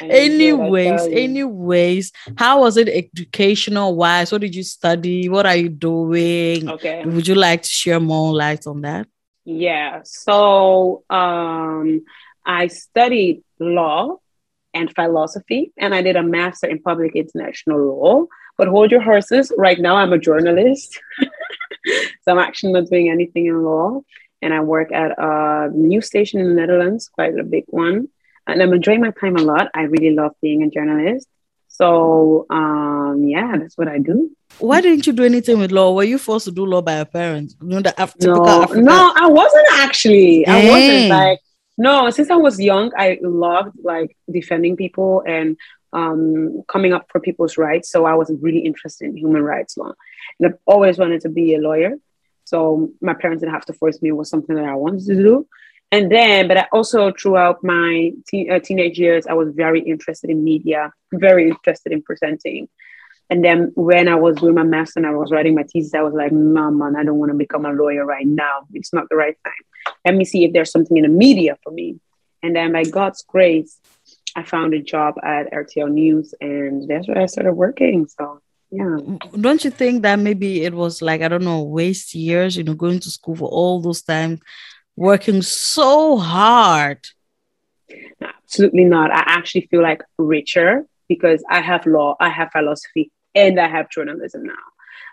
anyways, 0.00 1.02
anyways, 1.02 2.12
how 2.36 2.60
was 2.60 2.78
it 2.78 2.88
educational 2.88 3.94
wise? 3.94 4.32
What 4.32 4.40
did 4.40 4.54
you 4.54 4.62
study? 4.62 5.28
What 5.28 5.44
are 5.44 5.56
you 5.56 5.68
doing? 5.68 6.70
Okay. 6.70 7.04
Would 7.04 7.28
you 7.28 7.34
like 7.34 7.62
to 7.62 7.68
share 7.68 8.00
more 8.00 8.32
light 8.32 8.66
on 8.66 8.80
that? 8.80 9.08
Yeah. 9.44 10.00
So 10.04 11.04
um 11.10 12.02
I 12.46 12.68
studied 12.68 13.42
law 13.60 14.16
and 14.72 14.90
philosophy 14.94 15.72
and 15.76 15.94
I 15.94 16.00
did 16.00 16.16
a 16.16 16.22
master 16.22 16.66
in 16.66 16.80
public 16.80 17.14
international 17.14 17.78
law. 17.78 18.24
But 18.56 18.68
hold 18.68 18.90
your 18.90 19.02
horses. 19.02 19.52
Right 19.58 19.78
now 19.78 19.96
I'm 19.96 20.14
a 20.14 20.18
journalist. 20.18 20.98
so 22.22 22.32
I'm 22.32 22.38
actually 22.38 22.72
not 22.72 22.88
doing 22.88 23.10
anything 23.10 23.46
in 23.46 23.62
law 23.62 24.00
and 24.42 24.52
I 24.52 24.60
work 24.60 24.92
at 24.92 25.12
a 25.18 25.70
news 25.72 26.06
station 26.06 26.40
in 26.40 26.48
the 26.48 26.54
Netherlands, 26.54 27.08
quite 27.08 27.38
a 27.38 27.44
big 27.44 27.64
one. 27.68 28.08
And 28.46 28.60
I'm 28.60 28.72
enjoying 28.72 29.00
my 29.00 29.12
time 29.12 29.36
a 29.36 29.42
lot. 29.42 29.70
I 29.72 29.82
really 29.82 30.14
love 30.14 30.32
being 30.42 30.62
a 30.64 30.68
journalist. 30.68 31.28
So 31.68 32.44
um, 32.50 33.24
yeah, 33.24 33.56
that's 33.56 33.78
what 33.78 33.88
I 33.88 33.98
do. 33.98 34.30
Why 34.58 34.80
didn't 34.80 35.06
you 35.06 35.12
do 35.12 35.24
anything 35.24 35.58
with 35.58 35.72
law? 35.72 35.94
Were 35.94 36.04
you 36.04 36.18
forced 36.18 36.44
to 36.44 36.52
do 36.52 36.66
law 36.66 36.82
by 36.82 36.96
your 36.96 37.06
parents? 37.06 37.56
You 37.62 37.68
know, 37.68 37.80
the 37.80 37.94
Af- 38.02 38.16
no, 38.20 38.44
African- 38.46 38.84
no, 38.84 39.12
I 39.16 39.26
wasn't 39.28 39.66
actually. 39.74 40.46
I 40.46 40.68
wasn't 40.68 41.08
like 41.08 41.40
no. 41.78 42.10
Since 42.10 42.30
I 42.30 42.36
was 42.36 42.60
young, 42.60 42.92
I 42.96 43.18
loved 43.22 43.76
like 43.82 44.16
defending 44.30 44.76
people 44.76 45.22
and 45.26 45.56
um, 45.94 46.62
coming 46.68 46.92
up 46.92 47.06
for 47.10 47.20
people's 47.20 47.56
rights. 47.56 47.90
So 47.90 48.04
I 48.04 48.14
was 48.14 48.30
really 48.40 48.60
interested 48.60 49.06
in 49.06 49.16
human 49.16 49.42
rights 49.42 49.76
law, 49.76 49.92
and 50.38 50.48
I've 50.52 50.58
always 50.66 50.98
wanted 50.98 51.22
to 51.22 51.30
be 51.30 51.54
a 51.54 51.58
lawyer. 51.58 51.94
So 52.52 52.90
my 53.00 53.14
parents 53.14 53.40
didn't 53.40 53.54
have 53.54 53.64
to 53.64 53.72
force 53.72 54.02
me. 54.02 54.10
It 54.10 54.12
was 54.12 54.28
something 54.28 54.54
that 54.54 54.66
I 54.66 54.74
wanted 54.74 55.06
to 55.06 55.14
do. 55.14 55.46
And 55.90 56.12
then, 56.12 56.48
but 56.48 56.58
I 56.58 56.66
also 56.70 57.10
throughout 57.10 57.64
my 57.64 58.12
teen, 58.28 58.52
uh, 58.52 58.58
teenage 58.58 58.98
years, 58.98 59.26
I 59.26 59.32
was 59.32 59.54
very 59.54 59.80
interested 59.80 60.28
in 60.28 60.44
media, 60.44 60.92
very 61.14 61.48
interested 61.48 61.92
in 61.92 62.02
presenting. 62.02 62.68
And 63.30 63.42
then 63.42 63.72
when 63.74 64.06
I 64.06 64.16
was 64.16 64.36
doing 64.36 64.54
my 64.54 64.64
master 64.64 64.98
and 64.98 65.06
I 65.06 65.12
was 65.12 65.30
writing 65.30 65.54
my 65.54 65.62
thesis, 65.62 65.94
I 65.94 66.02
was 66.02 66.12
like, 66.12 66.30
no, 66.30 66.70
man, 66.70 66.94
I 66.94 67.04
don't 67.04 67.18
want 67.18 67.32
to 67.32 67.38
become 67.38 67.64
a 67.64 67.72
lawyer 67.72 68.04
right 68.04 68.26
now. 68.26 68.66
It's 68.74 68.92
not 68.92 69.08
the 69.08 69.16
right 69.16 69.36
time. 69.46 69.94
Let 70.04 70.14
me 70.14 70.26
see 70.26 70.44
if 70.44 70.52
there's 70.52 70.70
something 70.70 70.98
in 70.98 71.04
the 71.04 71.08
media 71.08 71.56
for 71.64 71.70
me. 71.70 72.00
And 72.42 72.54
then 72.54 72.72
by 72.72 72.84
God's 72.84 73.22
grace, 73.22 73.78
I 74.36 74.42
found 74.42 74.74
a 74.74 74.82
job 74.82 75.14
at 75.22 75.50
RTL 75.52 75.90
News 75.90 76.34
and 76.38 76.86
that's 76.86 77.08
where 77.08 77.18
I 77.18 77.26
started 77.26 77.54
working. 77.54 78.08
So 78.08 78.41
yeah 78.72 78.96
don't 79.40 79.64
you 79.64 79.70
think 79.70 80.02
that 80.02 80.18
maybe 80.18 80.64
it 80.64 80.74
was 80.74 81.02
like 81.02 81.20
i 81.20 81.28
don't 81.28 81.44
know 81.44 81.62
waste 81.62 82.14
years 82.14 82.56
you 82.56 82.64
know 82.64 82.74
going 82.74 82.98
to 82.98 83.10
school 83.10 83.36
for 83.36 83.48
all 83.48 83.80
those 83.80 84.02
times 84.02 84.40
working 84.96 85.42
so 85.42 86.16
hard 86.16 86.98
absolutely 88.22 88.84
not 88.84 89.10
i 89.12 89.22
actually 89.26 89.68
feel 89.70 89.82
like 89.82 90.02
richer 90.18 90.86
because 91.14 91.44
I 91.48 91.60
have 91.60 91.86
law, 91.86 92.16
I 92.20 92.30
have 92.30 92.50
philosophy, 92.52 93.10
and 93.34 93.60
I 93.60 93.68
have 93.68 93.90
journalism 93.90 94.44
now. 94.44 94.64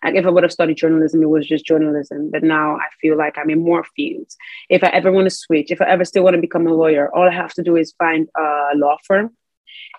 Like 0.03 0.15
if 0.15 0.25
I 0.25 0.29
would 0.29 0.43
have 0.43 0.51
studied 0.51 0.77
journalism, 0.77 1.21
it 1.21 1.29
was 1.29 1.45
just 1.45 1.65
journalism. 1.65 2.31
But 2.31 2.43
now 2.43 2.75
I 2.75 2.87
feel 3.01 3.17
like 3.17 3.37
I'm 3.37 3.49
in 3.49 3.61
more 3.61 3.83
fields. 3.95 4.37
If 4.69 4.81
I 4.83 4.87
ever 4.87 5.11
want 5.11 5.25
to 5.25 5.35
switch, 5.35 5.71
if 5.71 5.81
I 5.81 5.85
ever 5.85 6.05
still 6.05 6.23
want 6.23 6.35
to 6.35 6.41
become 6.41 6.65
a 6.67 6.73
lawyer, 6.73 7.13
all 7.13 7.27
I 7.27 7.33
have 7.33 7.53
to 7.55 7.63
do 7.63 7.75
is 7.75 7.93
find 7.97 8.29
a 8.37 8.71
law 8.75 8.97
firm 9.05 9.35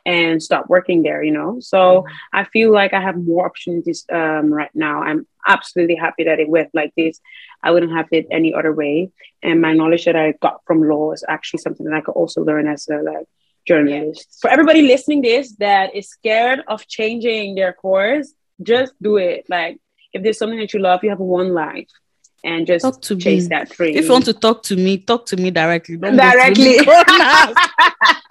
and 0.06 0.42
start 0.42 0.68
working 0.68 1.02
there, 1.02 1.22
you 1.22 1.32
know? 1.32 1.60
So 1.60 1.78
mm-hmm. 1.78 2.12
I 2.32 2.44
feel 2.44 2.72
like 2.72 2.92
I 2.94 3.00
have 3.00 3.16
more 3.16 3.46
opportunities 3.46 4.04
um, 4.12 4.52
right 4.52 4.70
now. 4.74 5.02
I'm 5.02 5.26
absolutely 5.46 5.96
happy 5.96 6.24
that 6.24 6.40
it 6.40 6.48
went 6.48 6.70
like 6.74 6.92
this. 6.96 7.20
I 7.62 7.70
wouldn't 7.70 7.92
have 7.92 8.08
it 8.12 8.26
any 8.30 8.54
other 8.54 8.72
way. 8.72 9.10
And 9.42 9.60
my 9.60 9.72
knowledge 9.72 10.04
that 10.06 10.16
I 10.16 10.34
got 10.40 10.62
from 10.66 10.82
law 10.82 11.12
is 11.12 11.24
actually 11.28 11.60
something 11.60 11.86
that 11.86 11.94
I 11.94 12.00
could 12.00 12.12
also 12.12 12.42
learn 12.42 12.66
as 12.66 12.88
a 12.88 13.02
like 13.02 13.26
journalist. 13.66 14.38
For 14.40 14.50
everybody 14.50 14.82
listening 14.82 15.22
this 15.22 15.54
that 15.56 15.94
is 15.94 16.08
scared 16.08 16.60
of 16.66 16.86
changing 16.86 17.54
their 17.54 17.72
course, 17.72 18.32
just 18.62 18.92
do 19.02 19.16
it. 19.16 19.46
Like 19.48 19.78
if 20.12 20.22
there's 20.22 20.38
something 20.38 20.58
that 20.58 20.72
you 20.72 20.80
love, 20.80 21.00
you 21.02 21.10
have 21.10 21.18
one 21.18 21.52
life. 21.52 21.88
And 22.42 22.66
just 22.66 22.82
talk 22.82 23.02
to 23.02 23.16
chase 23.16 23.42
me. 23.42 23.48
that 23.50 23.68
dream. 23.68 23.94
If 23.94 24.06
you 24.06 24.12
want 24.12 24.24
to 24.24 24.32
talk 24.32 24.62
to 24.62 24.76
me, 24.76 24.96
talk 24.96 25.26
to 25.26 25.36
me 25.36 25.50
directly. 25.50 25.98
Don't 25.98 26.16
directly. 26.16 26.78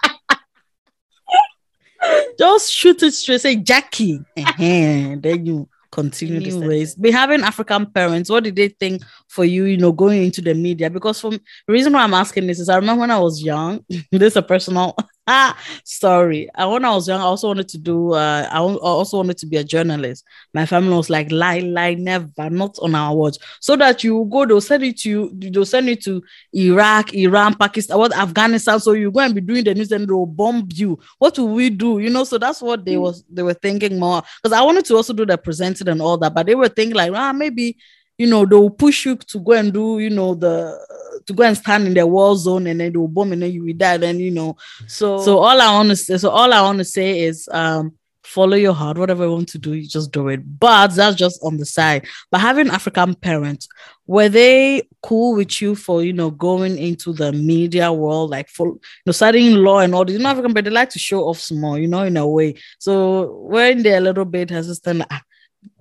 just 2.38 2.72
shoot 2.72 3.02
it 3.02 3.12
straight. 3.12 3.40
Say 3.40 3.56
Jackie. 3.56 4.20
and 4.58 5.22
then 5.22 5.46
you 5.46 5.68
continue 5.90 6.36
anyways 6.36 6.94
be 6.94 7.10
having 7.10 7.40
african 7.42 7.84
parents 7.84 8.30
what 8.30 8.44
did 8.44 8.54
they 8.54 8.68
think 8.68 9.02
for 9.30 9.44
you 9.44 9.64
you 9.64 9.76
know 9.76 9.92
going 9.92 10.24
into 10.24 10.40
the 10.40 10.52
media 10.54 10.90
because 10.90 11.20
from 11.20 11.30
the 11.30 11.40
reason 11.68 11.92
why 11.92 12.02
i'm 12.02 12.14
asking 12.14 12.46
this 12.46 12.58
is 12.58 12.68
i 12.68 12.76
remember 12.76 13.00
when 13.00 13.10
i 13.10 13.18
was 13.18 13.42
young 13.42 13.84
this 13.88 14.32
is 14.32 14.36
a 14.36 14.42
personal 14.42 14.96
story. 15.84 16.48
I, 16.54 16.66
when 16.66 16.84
I 16.84 16.90
was 16.90 17.08
young, 17.08 17.20
I 17.20 17.24
also 17.24 17.48
wanted 17.48 17.68
to 17.68 17.78
do, 17.78 18.12
uh, 18.12 18.48
I 18.50 18.58
also 18.58 19.18
wanted 19.18 19.38
to 19.38 19.46
be 19.46 19.56
a 19.56 19.64
journalist. 19.64 20.24
My 20.54 20.66
family 20.66 20.94
was 20.94 21.10
like, 21.10 21.30
lie, 21.30 21.60
lie, 21.60 21.94
never, 21.94 22.28
not 22.50 22.76
on 22.80 22.94
our 22.94 23.14
watch. 23.14 23.36
So 23.60 23.76
that 23.76 24.02
you 24.04 24.26
go, 24.30 24.46
they'll 24.46 24.60
send 24.60 24.84
it 24.84 24.98
to 24.98 25.10
you, 25.10 25.30
they'll 25.34 25.64
send 25.64 25.88
it 25.88 26.02
to 26.04 26.22
Iraq, 26.52 27.14
Iran, 27.14 27.54
Pakistan, 27.54 27.98
what 27.98 28.16
Afghanistan. 28.16 28.80
So 28.80 28.92
you 28.92 29.10
go 29.10 29.20
and 29.20 29.34
be 29.34 29.40
doing 29.40 29.64
the 29.64 29.74
news 29.74 29.92
and 29.92 30.08
they'll 30.08 30.26
bomb 30.26 30.68
you. 30.72 30.98
What 31.18 31.38
will 31.38 31.48
we 31.48 31.70
do? 31.70 31.98
You 31.98 32.10
know, 32.10 32.24
so 32.24 32.38
that's 32.38 32.62
what 32.62 32.84
they 32.84 32.94
mm. 32.94 33.02
was 33.02 33.24
they 33.30 33.42
were 33.42 33.54
thinking 33.54 33.98
more. 33.98 34.22
Because 34.42 34.56
I 34.56 34.62
wanted 34.62 34.84
to 34.86 34.96
also 34.96 35.12
do 35.12 35.26
the 35.26 35.38
presenting 35.38 35.88
and 35.88 36.02
all 36.02 36.18
that, 36.18 36.34
but 36.34 36.46
they 36.46 36.54
were 36.54 36.68
thinking 36.68 36.96
like, 36.96 37.12
ah, 37.12 37.32
maybe 37.32 37.78
you 38.20 38.26
know, 38.26 38.44
they'll 38.44 38.68
push 38.68 39.06
you 39.06 39.16
to 39.16 39.40
go 39.40 39.52
and 39.52 39.72
do, 39.72 39.98
you 39.98 40.10
know, 40.10 40.34
the 40.34 40.78
to 41.26 41.32
go 41.32 41.42
and 41.42 41.56
stand 41.56 41.86
in 41.86 41.94
the 41.94 42.06
war 42.06 42.36
zone 42.36 42.66
and 42.66 42.78
then 42.78 42.92
they'll 42.92 43.08
bomb 43.08 43.32
and 43.32 43.40
then 43.40 43.50
you 43.50 43.64
will 43.64 43.72
die. 43.72 43.96
Then, 43.96 44.20
you 44.20 44.30
know. 44.30 44.58
So 44.86 45.22
so 45.22 45.38
all 45.38 45.58
I 45.58 45.72
want 45.72 45.88
to 45.88 45.96
say, 45.96 46.18
so 46.18 46.28
all 46.28 46.52
I 46.52 46.60
want 46.60 46.76
to 46.78 46.84
say 46.84 47.20
is 47.20 47.48
um 47.50 47.94
follow 48.22 48.58
your 48.58 48.74
heart, 48.74 48.98
whatever 48.98 49.24
you 49.24 49.32
want 49.32 49.48
to 49.48 49.58
do, 49.58 49.72
you 49.72 49.88
just 49.88 50.12
do 50.12 50.28
it. 50.28 50.60
But 50.60 50.88
that's 50.88 51.16
just 51.16 51.42
on 51.42 51.56
the 51.56 51.64
side. 51.64 52.06
But 52.30 52.42
having 52.42 52.68
African 52.68 53.14
parents, 53.14 53.66
were 54.06 54.28
they 54.28 54.82
cool 55.02 55.36
with 55.36 55.62
you 55.62 55.74
for 55.74 56.04
you 56.04 56.12
know 56.12 56.30
going 56.30 56.76
into 56.76 57.14
the 57.14 57.32
media 57.32 57.90
world, 57.90 58.28
like 58.28 58.50
for 58.50 58.66
you 58.66 58.80
know 59.06 59.12
studying 59.12 59.54
law 59.64 59.78
and 59.78 59.94
all 59.94 60.04
this? 60.04 60.18
You 60.18 60.22
know, 60.22 60.28
African, 60.28 60.52
but 60.52 60.64
they 60.64 60.70
like 60.70 60.90
to 60.90 60.98
show 60.98 61.22
off 61.22 61.38
small, 61.38 61.78
you 61.78 61.88
know, 61.88 62.02
in 62.02 62.18
a 62.18 62.28
way. 62.28 62.56
So 62.78 63.32
when 63.48 63.82
they're 63.82 63.96
a 63.96 64.08
little 64.08 64.26
bit 64.26 64.50
hesitant, 64.50 65.04
ah, 65.10 65.22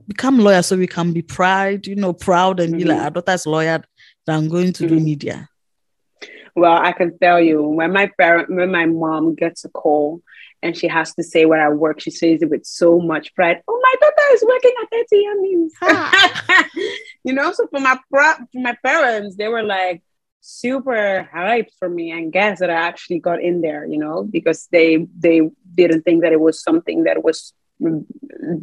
become 0.09 0.39
lawyers 0.39 0.65
so 0.65 0.75
we 0.75 0.87
can 0.87 1.13
be 1.13 1.21
proud, 1.21 1.85
you 1.87 1.95
know, 1.95 2.11
proud 2.11 2.59
and 2.59 2.71
mm-hmm. 2.71 2.79
be 2.79 2.85
like, 2.85 2.97
mm-hmm. 2.97 3.05
our 3.05 3.11
daughter's 3.11 3.45
lawyer 3.45 3.81
that 4.25 4.35
I'm 4.35 4.49
going 4.49 4.73
to 4.73 4.83
mm-hmm. 4.83 4.97
do 4.97 5.03
media. 5.03 5.49
Well, 6.55 6.77
I 6.77 6.91
can 6.91 7.17
tell 7.19 7.39
you 7.39 7.61
when 7.61 7.93
my 7.93 8.11
parent, 8.17 8.49
when 8.49 8.71
my 8.71 8.87
mom 8.87 9.35
gets 9.35 9.63
a 9.63 9.69
call 9.69 10.21
and 10.61 10.75
she 10.75 10.87
has 10.87 11.13
to 11.13 11.23
say 11.23 11.45
where 11.45 11.65
I 11.65 11.69
work, 11.69 12.01
she 12.01 12.11
says 12.11 12.41
it 12.41 12.49
with 12.49 12.65
so 12.65 12.99
much 12.99 13.33
pride. 13.35 13.61
Oh, 13.67 13.79
my 13.81 13.95
daughter 14.01 14.27
is 14.33 14.43
working 14.45 14.73
at 14.81 14.89
RTL 15.01 15.37
News. 15.45 15.73
you 17.23 17.33
know, 17.33 17.53
so 17.53 17.67
for 17.67 17.79
my 17.79 17.97
for 18.09 18.35
my 18.55 18.75
parents, 18.83 19.35
they 19.37 19.47
were 19.47 19.63
like 19.63 20.01
super 20.41 21.29
hyped 21.33 21.71
for 21.77 21.87
me 21.87 22.11
and 22.11 22.33
guess 22.33 22.59
that 22.59 22.69
I 22.69 22.73
actually 22.73 23.19
got 23.19 23.41
in 23.41 23.61
there, 23.61 23.85
you 23.85 23.99
know, 23.99 24.23
because 24.23 24.67
they 24.71 25.07
they 25.17 25.49
didn't 25.75 26.01
think 26.01 26.23
that 26.23 26.33
it 26.33 26.39
was 26.41 26.61
something 26.61 27.03
that 27.03 27.23
was 27.23 27.53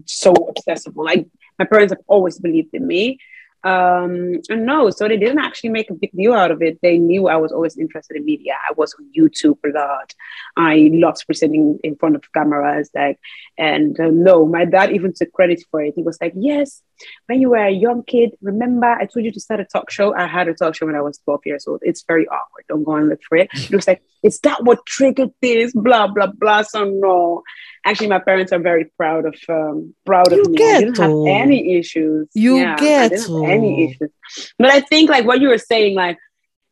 so 0.07 0.35
accessible. 0.51 1.05
Like 1.05 1.27
my 1.59 1.65
parents 1.65 1.93
have 1.93 2.03
always 2.07 2.39
believed 2.39 2.75
in 2.75 2.87
me. 2.87 3.19
Um, 3.67 4.41
and 4.49 4.65
no, 4.65 4.91
so 4.91 5.09
they 5.09 5.17
didn't 5.17 5.41
actually 5.41 5.71
make 5.71 5.91
a 5.91 5.95
big 5.95 6.13
deal 6.13 6.35
out 6.35 6.53
of 6.53 6.63
it. 6.63 6.79
They 6.83 6.99
knew 6.99 7.27
I 7.27 7.35
was 7.35 7.51
always 7.51 7.77
interested 7.77 8.17
in 8.17 8.25
media. 8.25 8.53
I 8.53 8.73
was 8.77 8.95
on 8.95 9.11
YouTube 9.17 9.59
a 9.65 9.77
lot. 9.77 10.15
I 10.57 10.89
loved 10.93 11.25
presenting 11.27 11.81
in 11.83 11.97
front 11.97 12.15
of 12.15 12.33
cameras. 12.33 12.91
Like, 12.95 13.19
and 13.59 13.99
uh, 13.99 14.11
no, 14.13 14.47
my 14.47 14.67
dad 14.67 14.93
even 14.93 15.15
took 15.15 15.33
credit 15.33 15.65
for 15.69 15.83
it. 15.83 15.95
He 15.97 16.03
was 16.05 16.17
like, 16.21 16.35
"Yes, 16.37 16.81
when 17.27 17.41
you 17.41 17.51
were 17.51 17.57
a 17.57 17.71
young 17.71 18.05
kid, 18.05 18.37
remember 18.41 18.87
I 18.87 19.07
told 19.07 19.25
you 19.25 19.33
to 19.33 19.41
start 19.41 19.59
a 19.59 19.65
talk 19.65 19.91
show. 19.91 20.15
I 20.15 20.29
had 20.29 20.47
a 20.47 20.55
talk 20.55 20.77
show 20.77 20.87
when 20.87 20.95
I 20.95 21.01
was 21.01 21.19
12 21.25 21.41
years 21.47 21.67
old. 21.67 21.81
It's 21.83 22.05
very 22.07 22.29
awkward. 22.29 22.67
Don't 22.69 22.85
go 22.85 22.95
and 22.95 23.09
look 23.09 23.21
for 23.29 23.37
it." 23.37 23.53
He 23.53 23.75
was 23.75 23.89
like, 23.89 24.03
"Is 24.23 24.39
that 24.41 24.63
what 24.63 24.87
triggered 24.87 25.33
this?" 25.43 25.73
Blah 25.75 26.07
blah 26.07 26.29
blah. 26.29 26.63
So 26.63 26.85
no, 26.85 27.43
actually 27.87 28.09
my 28.09 28.19
parents 28.19 28.53
are 28.53 28.59
very 28.59 28.87
proud 28.99 29.25
of 29.25 29.37
um, 29.49 29.95
proud 30.05 30.33
you 30.33 30.43
of 30.43 30.51
me. 30.51 30.65
I 30.65 30.81
didn't 30.81 30.95
to. 30.95 31.03
have 31.03 31.43
any 31.43 31.79
issues. 31.79 32.29
You 32.35 32.59
yeah, 32.59 32.77
get 32.77 33.13
any 33.13 33.91
issues. 33.91 34.11
But 34.59 34.71
I 34.71 34.81
think 34.81 35.09
like 35.09 35.25
what 35.25 35.41
you 35.41 35.49
were 35.49 35.59
saying, 35.59 35.95
like 35.95 36.19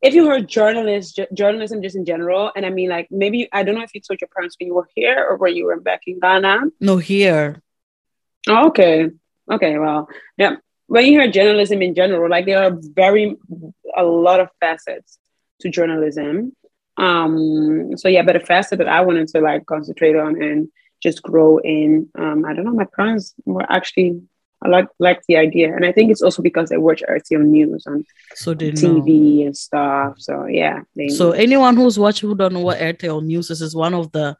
if 0.03 0.13
you 0.13 0.27
heard 0.27 0.49
journalist 0.49 1.19
journalism 1.33 1.81
just 1.81 1.97
in 1.97 2.05
general, 2.05 2.51
and 2.55 2.67
I 2.67 2.71
mean 2.71 2.91
like 2.91 3.09
maybe 3.11 3.49
I 3.53 3.63
don't 3.63 3.77
know 3.77 3.83
if 3.83 3.95
you 3.95 4.01
told 4.01 4.21
your 4.21 4.29
parents 4.35 4.57
when 4.59 4.67
you 4.67 4.75
were 4.75 4.89
here 4.95 5.25
or 5.29 5.37
when 5.37 5.55
you 5.57 5.67
were 5.67 5.81
back 5.81 6.03
in 6.07 6.19
Ghana. 6.19 6.65
No, 6.81 6.99
here. 6.99 7.63
Oh, 8.49 8.69
okay. 8.69 9.09
Okay. 9.51 9.79
Well, 9.79 10.09
yeah. 10.37 10.57
When 10.87 11.07
you 11.07 11.13
hear 11.13 11.31
journalism 11.31 11.81
in 11.81 11.95
general, 11.95 12.29
like 12.29 12.45
there 12.45 12.63
are 12.63 12.77
very 12.77 13.37
a 13.97 14.05
lot 14.05 14.41
of 14.41 14.49
facets 14.61 15.19
to 15.61 15.71
journalism. 15.71 16.53
Um, 16.97 17.97
so 17.97 18.09
yeah, 18.09 18.23
but 18.23 18.37
a 18.37 18.41
facet 18.41 18.79
that 18.79 18.89
I 18.89 19.01
wanted 19.01 19.29
to 19.29 19.41
like 19.41 19.65
concentrate 19.67 20.17
on 20.17 20.41
and 20.43 20.69
just 21.05 21.23
grow 21.23 21.59
in. 21.59 22.09
Um, 22.19 22.45
I 22.45 22.55
don't 22.55 22.65
know. 22.65 22.73
My 22.73 22.89
parents 22.97 23.35
were 23.45 23.71
actually 23.71 24.23
I 24.65 24.69
like 24.69 24.89
like 24.99 25.23
the 25.29 25.37
idea, 25.37 25.77
and 25.77 25.85
I 25.85 25.93
think 25.93 26.11
it's 26.11 26.23
also 26.23 26.43
because 26.43 26.71
they 26.71 26.79
watch 26.79 27.03
RTL 27.09 27.45
News 27.45 27.87
on 27.87 28.05
so 28.35 28.55
they 28.55 28.73
TV 28.73 29.37
know. 29.37 29.47
and 29.47 29.57
stuff. 29.57 30.15
So 30.19 30.47
yeah. 30.47 30.81
so 31.11 31.29
know. 31.29 31.33
anyone 31.33 31.77
who's 31.77 31.99
watching 31.99 32.31
who 32.31 32.35
don't 32.35 32.55
know 32.55 32.61
what 32.61 32.79
RTL 32.79 33.23
News 33.23 33.51
is, 33.51 33.61
is 33.61 33.77
one 33.77 33.93
of 33.93 34.11
the 34.13 34.37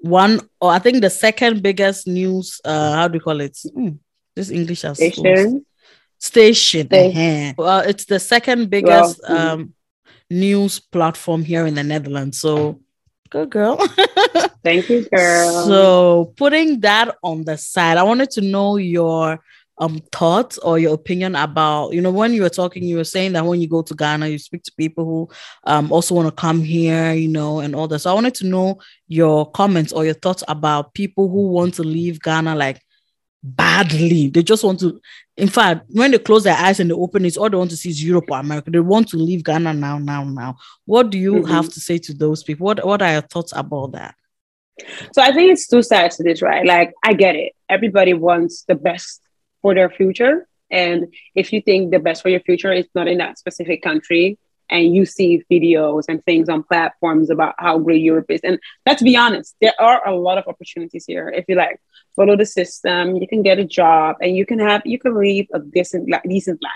one 0.00 0.40
or 0.60 0.72
I 0.72 0.80
think 0.80 1.00
the 1.00 1.10
second 1.10 1.62
biggest 1.62 2.08
news. 2.08 2.60
Uh, 2.64 2.94
how 2.94 3.06
do 3.08 3.14
you 3.14 3.20
call 3.20 3.40
it? 3.40 3.56
Mm, 3.76 3.98
this 4.34 4.50
English 4.50 4.84
as 4.84 4.96
station. 4.96 5.64
Station. 6.18 6.88
Uh-huh. 6.90 7.54
Well, 7.56 7.80
it's 7.80 8.06
the 8.06 8.18
second 8.18 8.70
biggest 8.70 9.20
well, 9.28 9.38
mm. 9.38 9.52
um, 9.52 9.74
news 10.28 10.80
platform 10.80 11.44
here 11.44 11.64
in 11.64 11.74
the 11.74 11.84
Netherlands. 11.84 12.40
So 12.40 12.80
Good 13.30 13.50
girl. 13.50 13.76
Thank 14.64 14.88
you, 14.88 15.06
girl. 15.12 15.64
So, 15.66 16.32
putting 16.36 16.80
that 16.80 17.16
on 17.22 17.44
the 17.44 17.56
side, 17.56 17.96
I 17.98 18.02
wanted 18.02 18.30
to 18.32 18.40
know 18.40 18.76
your 18.76 19.40
um 19.80 20.00
thoughts 20.10 20.58
or 20.58 20.78
your 20.78 20.94
opinion 20.94 21.36
about 21.36 21.92
you 21.92 22.00
know 22.00 22.10
when 22.10 22.32
you 22.32 22.42
were 22.42 22.48
talking 22.48 22.82
you 22.82 22.96
were 22.96 23.04
saying 23.04 23.32
that 23.32 23.44
when 23.44 23.60
you 23.60 23.68
go 23.68 23.80
to 23.80 23.94
ghana 23.94 24.26
you 24.26 24.36
speak 24.36 24.62
to 24.64 24.72
people 24.76 25.04
who 25.04 25.28
um 25.70 25.92
also 25.92 26.16
want 26.16 26.26
to 26.26 26.32
come 26.32 26.62
here 26.62 27.12
you 27.12 27.28
know 27.28 27.60
and 27.60 27.76
all 27.76 27.86
that 27.86 28.00
so 28.00 28.10
i 28.10 28.12
wanted 28.12 28.34
to 28.34 28.44
know 28.44 28.76
your 29.06 29.48
comments 29.52 29.92
or 29.92 30.04
your 30.04 30.14
thoughts 30.14 30.42
about 30.48 30.94
people 30.94 31.28
who 31.28 31.48
want 31.48 31.74
to 31.74 31.84
leave 31.84 32.20
ghana 32.20 32.56
like 32.56 32.80
badly. 33.42 34.28
They 34.28 34.42
just 34.42 34.64
want 34.64 34.80
to, 34.80 35.00
in 35.36 35.48
fact, 35.48 35.86
when 35.90 36.10
they 36.10 36.18
close 36.18 36.44
their 36.44 36.56
eyes 36.56 36.80
and 36.80 36.90
they 36.90 36.94
open 36.94 37.24
it, 37.24 37.36
all 37.36 37.50
they 37.50 37.56
want 37.56 37.70
to 37.70 37.76
see 37.76 37.90
is 37.90 38.02
Europe 38.02 38.30
or 38.30 38.38
America. 38.38 38.70
They 38.70 38.80
want 38.80 39.08
to 39.08 39.16
leave 39.16 39.44
Ghana 39.44 39.74
now, 39.74 39.98
now, 39.98 40.24
now. 40.24 40.56
What 40.84 41.10
do 41.10 41.18
you 41.18 41.34
mm-hmm. 41.34 41.52
have 41.52 41.68
to 41.68 41.80
say 41.80 41.98
to 41.98 42.14
those 42.14 42.42
people? 42.42 42.66
What 42.66 42.84
What 42.84 43.02
are 43.02 43.12
your 43.12 43.22
thoughts 43.22 43.52
about 43.54 43.92
that? 43.92 44.14
So 45.12 45.22
I 45.22 45.32
think 45.32 45.52
it's 45.52 45.66
two 45.66 45.82
sides 45.82 46.16
to 46.16 46.22
this, 46.22 46.42
right? 46.42 46.64
Like 46.64 46.92
I 47.02 47.12
get 47.12 47.34
it. 47.34 47.52
Everybody 47.68 48.14
wants 48.14 48.62
the 48.62 48.74
best 48.74 49.20
for 49.60 49.74
their 49.74 49.90
future. 49.90 50.46
And 50.70 51.14
if 51.34 51.52
you 51.52 51.62
think 51.62 51.90
the 51.90 51.98
best 51.98 52.22
for 52.22 52.28
your 52.28 52.40
future 52.40 52.72
is 52.72 52.86
not 52.94 53.08
in 53.08 53.18
that 53.18 53.38
specific 53.38 53.82
country, 53.82 54.38
and 54.70 54.94
you 54.94 55.04
see 55.06 55.44
videos 55.50 56.04
and 56.08 56.24
things 56.24 56.48
on 56.48 56.62
platforms 56.62 57.30
about 57.30 57.54
how 57.58 57.78
great 57.78 58.02
Europe 58.02 58.30
is. 58.30 58.40
And 58.42 58.58
let's 58.86 59.02
be 59.02 59.16
honest, 59.16 59.54
there 59.60 59.74
are 59.78 60.06
a 60.06 60.14
lot 60.14 60.38
of 60.38 60.46
opportunities 60.46 61.04
here. 61.06 61.28
If 61.28 61.46
you 61.48 61.56
like 61.56 61.80
follow 62.16 62.36
the 62.36 62.46
system, 62.46 63.16
you 63.16 63.26
can 63.26 63.42
get 63.42 63.58
a 63.58 63.64
job 63.64 64.16
and 64.20 64.36
you 64.36 64.44
can 64.44 64.58
have 64.58 64.82
you 64.84 64.98
can 64.98 65.14
live 65.14 65.46
a 65.54 65.60
decent 65.60 66.10
decent 66.28 66.62
life. 66.62 66.72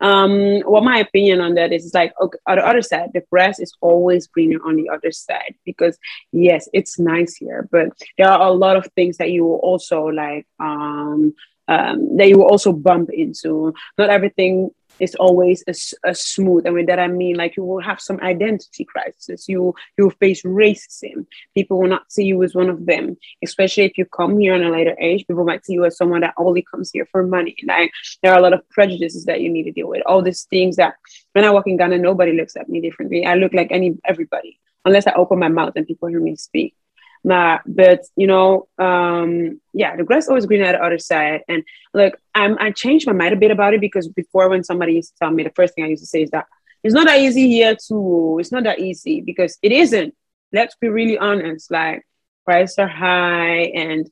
Um, 0.00 0.60
what 0.62 0.82
my 0.82 0.98
opinion 0.98 1.40
on 1.40 1.54
that 1.54 1.72
is, 1.72 1.84
is 1.84 1.94
like 1.94 2.12
okay, 2.20 2.38
on 2.46 2.56
the 2.56 2.66
other 2.66 2.82
side, 2.82 3.10
the 3.14 3.22
grass 3.30 3.60
is 3.60 3.72
always 3.80 4.26
greener 4.26 4.58
on 4.64 4.76
the 4.76 4.88
other 4.88 5.12
side 5.12 5.54
because 5.64 5.96
yes, 6.32 6.68
it's 6.72 6.98
nice 6.98 7.36
here, 7.36 7.68
but 7.70 7.90
there 8.18 8.28
are 8.28 8.48
a 8.48 8.52
lot 8.52 8.76
of 8.76 8.86
things 8.94 9.18
that 9.18 9.30
you 9.30 9.44
will 9.44 9.60
also 9.62 10.06
like 10.06 10.46
um, 10.58 11.34
um, 11.68 12.16
that 12.16 12.28
you 12.28 12.38
will 12.38 12.50
also 12.50 12.72
bump 12.72 13.10
into. 13.10 13.72
Not 13.96 14.10
everything 14.10 14.70
it's 15.02 15.16
always 15.16 15.64
a, 15.66 16.14
smooth. 16.14 16.64
And 16.64 16.74
with 16.74 16.86
that 16.86 17.00
I 17.00 17.08
mean 17.08 17.36
like 17.36 17.56
you 17.56 17.64
will 17.64 17.82
have 17.82 18.00
some 18.00 18.20
identity 18.20 18.84
crisis. 18.84 19.48
You 19.48 19.74
you 19.98 20.10
face 20.20 20.42
racism. 20.42 21.26
People 21.54 21.80
will 21.80 21.88
not 21.88 22.10
see 22.12 22.24
you 22.24 22.40
as 22.44 22.54
one 22.54 22.70
of 22.70 22.86
them, 22.86 23.16
especially 23.42 23.84
if 23.84 23.98
you 23.98 24.06
come 24.06 24.38
here 24.38 24.54
in 24.54 24.62
a 24.62 24.70
later 24.70 24.96
age. 25.00 25.26
People 25.26 25.44
might 25.44 25.66
see 25.66 25.72
you 25.72 25.84
as 25.84 25.96
someone 25.96 26.20
that 26.20 26.34
only 26.38 26.62
comes 26.62 26.92
here 26.92 27.06
for 27.10 27.26
money. 27.26 27.56
Like 27.66 27.90
there 28.22 28.32
are 28.32 28.38
a 28.38 28.42
lot 28.42 28.52
of 28.52 28.68
prejudices 28.70 29.24
that 29.24 29.40
you 29.40 29.50
need 29.50 29.64
to 29.64 29.72
deal 29.72 29.88
with. 29.88 30.02
All 30.06 30.22
these 30.22 30.44
things 30.44 30.76
that 30.76 30.94
when 31.32 31.44
I 31.44 31.50
walk 31.50 31.66
in 31.66 31.76
Ghana, 31.76 31.98
nobody 31.98 32.32
looks 32.32 32.56
at 32.56 32.68
me 32.68 32.80
differently. 32.80 33.26
I 33.26 33.34
look 33.34 33.52
like 33.52 33.72
any 33.72 33.98
everybody 34.04 34.60
unless 34.84 35.08
I 35.08 35.14
open 35.14 35.40
my 35.40 35.48
mouth 35.48 35.72
and 35.74 35.86
people 35.86 36.08
hear 36.08 36.20
me 36.20 36.36
speak. 36.36 36.76
Nah, 37.24 37.60
but 37.66 38.00
you 38.16 38.26
know, 38.26 38.66
um, 38.78 39.60
yeah, 39.72 39.94
the 39.96 40.04
grass 40.04 40.24
is 40.24 40.28
always 40.28 40.46
greener 40.46 40.64
at 40.64 40.72
the 40.72 40.84
other 40.84 40.98
side. 40.98 41.42
And 41.48 41.62
look, 41.94 42.18
I'm 42.34 42.58
I 42.58 42.72
changed 42.72 43.06
my 43.06 43.12
mind 43.12 43.34
a 43.34 43.36
bit 43.36 43.50
about 43.50 43.74
it 43.74 43.80
because 43.80 44.08
before 44.08 44.48
when 44.48 44.64
somebody 44.64 44.94
used 44.94 45.12
to 45.12 45.18
tell 45.20 45.30
me, 45.30 45.44
the 45.44 45.52
first 45.54 45.74
thing 45.74 45.84
I 45.84 45.88
used 45.88 46.02
to 46.02 46.08
say 46.08 46.22
is 46.22 46.30
that 46.30 46.46
it's 46.82 46.94
not 46.94 47.06
that 47.06 47.20
easy 47.20 47.48
here 47.48 47.76
too. 47.76 48.38
It's 48.40 48.50
not 48.50 48.64
that 48.64 48.80
easy 48.80 49.20
because 49.20 49.56
it 49.62 49.70
isn't. 49.70 50.14
Let's 50.52 50.74
be 50.76 50.88
really 50.88 51.16
honest. 51.16 51.70
Like 51.70 52.04
prices 52.44 52.78
are 52.78 52.88
high 52.88 53.70
and 53.74 54.10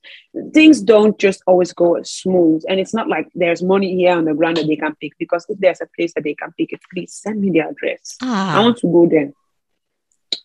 things 0.54 0.80
don't 0.80 1.18
just 1.18 1.42
always 1.46 1.72
go 1.72 1.96
as 1.96 2.10
smooth. 2.10 2.62
And 2.68 2.78
it's 2.78 2.94
not 2.94 3.08
like 3.08 3.28
there's 3.34 3.62
money 3.62 3.96
here 3.96 4.16
on 4.16 4.24
the 4.24 4.34
ground 4.34 4.58
that 4.58 4.66
they 4.66 4.76
can 4.76 4.94
pick 4.96 5.12
because 5.18 5.46
if 5.48 5.58
there's 5.58 5.80
a 5.80 5.88
place 5.96 6.14
that 6.14 6.24
they 6.24 6.34
can 6.34 6.52
pick 6.52 6.72
it, 6.72 6.80
please 6.92 7.12
send 7.12 7.40
me 7.40 7.50
the 7.50 7.60
address. 7.60 8.16
Ah. 8.22 8.58
I 8.58 8.60
want 8.60 8.78
to 8.78 8.86
go 8.86 9.08
there. 9.08 9.32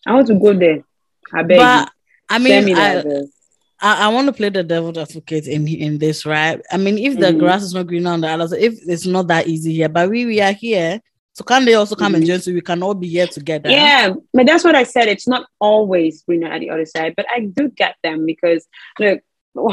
I 0.04 0.14
want 0.14 0.26
to 0.28 0.34
go 0.34 0.52
there. 0.52 0.82
I 1.32 1.42
beg 1.42 1.58
but, 1.58 1.88
you. 1.88 1.95
I 2.28 2.38
mean, 2.38 2.76
I, 2.76 3.02
I, 3.80 4.06
I, 4.06 4.08
want 4.08 4.26
to 4.26 4.32
play 4.32 4.48
the 4.48 4.62
devil's 4.62 4.98
advocate 4.98 5.46
in 5.46 5.68
in 5.68 5.98
this, 5.98 6.26
right? 6.26 6.60
I 6.72 6.76
mean, 6.76 6.98
if 6.98 7.18
the 7.18 7.26
mm-hmm. 7.26 7.38
grass 7.38 7.62
is 7.62 7.74
not 7.74 7.86
green 7.86 8.06
on 8.06 8.20
the 8.20 8.28
other 8.28 8.48
side, 8.48 8.60
if 8.60 8.78
it's 8.86 9.06
not 9.06 9.28
that 9.28 9.46
easy 9.46 9.74
here, 9.74 9.88
but 9.88 10.10
we 10.10 10.26
we 10.26 10.40
are 10.40 10.52
here, 10.52 11.00
so 11.34 11.44
can 11.44 11.64
they 11.64 11.74
also 11.74 11.94
come 11.94 12.12
mm-hmm. 12.12 12.16
and 12.16 12.26
join 12.26 12.40
so 12.40 12.52
we 12.52 12.60
can 12.62 12.82
all 12.82 12.94
be 12.94 13.08
here 13.08 13.26
together? 13.26 13.70
Yeah, 13.70 14.14
but 14.32 14.46
that's 14.46 14.64
what 14.64 14.74
I 14.74 14.84
said. 14.84 15.08
It's 15.08 15.28
not 15.28 15.46
always 15.60 16.22
greener 16.22 16.50
at 16.50 16.60
the 16.60 16.70
other 16.70 16.86
side, 16.86 17.14
but 17.16 17.26
I 17.30 17.40
do 17.40 17.68
get 17.68 17.96
them 18.02 18.26
because 18.26 18.66
look, 18.98 19.20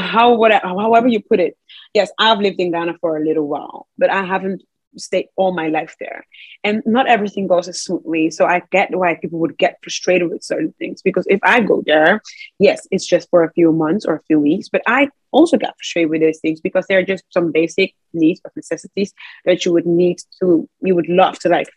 how 0.00 0.34
what 0.34 0.52
however 0.52 1.08
you 1.08 1.20
put 1.20 1.40
it. 1.40 1.56
Yes, 1.92 2.10
I've 2.18 2.40
lived 2.40 2.60
in 2.60 2.72
Ghana 2.72 2.98
for 3.00 3.16
a 3.16 3.24
little 3.24 3.48
while, 3.48 3.86
but 3.96 4.10
I 4.10 4.24
haven't 4.24 4.62
stay 4.96 5.28
all 5.36 5.52
my 5.52 5.68
life 5.68 5.94
there. 6.00 6.26
And 6.62 6.82
not 6.86 7.08
everything 7.08 7.46
goes 7.46 7.68
as 7.68 7.82
smoothly. 7.82 8.30
So 8.30 8.46
I 8.46 8.62
get 8.70 8.94
why 8.94 9.14
people 9.14 9.38
would 9.40 9.58
get 9.58 9.78
frustrated 9.82 10.30
with 10.30 10.42
certain 10.42 10.74
things 10.78 11.02
because 11.02 11.26
if 11.28 11.40
I 11.42 11.60
go 11.60 11.82
there, 11.86 12.22
yes, 12.58 12.86
it's 12.90 13.06
just 13.06 13.28
for 13.30 13.44
a 13.44 13.52
few 13.52 13.72
months 13.72 14.04
or 14.06 14.16
a 14.16 14.22
few 14.22 14.40
weeks, 14.40 14.68
but 14.68 14.82
I 14.86 15.08
also 15.30 15.56
get 15.56 15.74
frustrated 15.76 16.10
with 16.10 16.20
those 16.20 16.38
things 16.40 16.60
because 16.60 16.86
they're 16.86 17.04
just 17.04 17.24
some 17.30 17.52
basic 17.52 17.94
needs 18.12 18.40
or 18.44 18.52
necessities 18.54 19.12
that 19.44 19.64
you 19.64 19.72
would 19.72 19.86
need 19.86 20.18
to, 20.40 20.68
you 20.80 20.94
would 20.94 21.08
love 21.08 21.38
to 21.40 21.48
like 21.48 21.68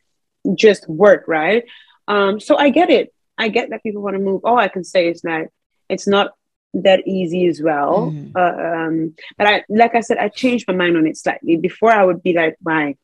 just 0.55 0.87
work, 0.87 1.25
right? 1.27 1.63
Um, 2.07 2.39
so 2.39 2.57
I 2.57 2.69
get 2.69 2.89
it. 2.89 3.13
I 3.37 3.49
get 3.49 3.69
that 3.69 3.83
people 3.83 4.01
want 4.01 4.15
to 4.15 4.21
move. 4.21 4.41
All 4.43 4.57
I 4.57 4.67
can 4.67 4.83
say 4.83 5.09
is 5.09 5.21
that 5.21 5.47
it's 5.89 6.07
not 6.07 6.31
that 6.73 7.07
easy 7.07 7.47
as 7.47 7.61
well. 7.61 8.11
Mm. 8.11 8.31
Uh, 8.35 8.85
um, 8.87 9.15
but 9.37 9.47
I, 9.47 9.63
like 9.69 9.95
I 9.95 10.01
said, 10.01 10.17
I 10.17 10.29
changed 10.29 10.65
my 10.67 10.73
mind 10.73 10.97
on 10.97 11.07
it 11.07 11.17
slightly. 11.17 11.57
Before 11.57 11.91
I 11.91 12.03
would 12.03 12.23
be 12.23 12.33
like, 12.33 12.55
my 12.61 12.95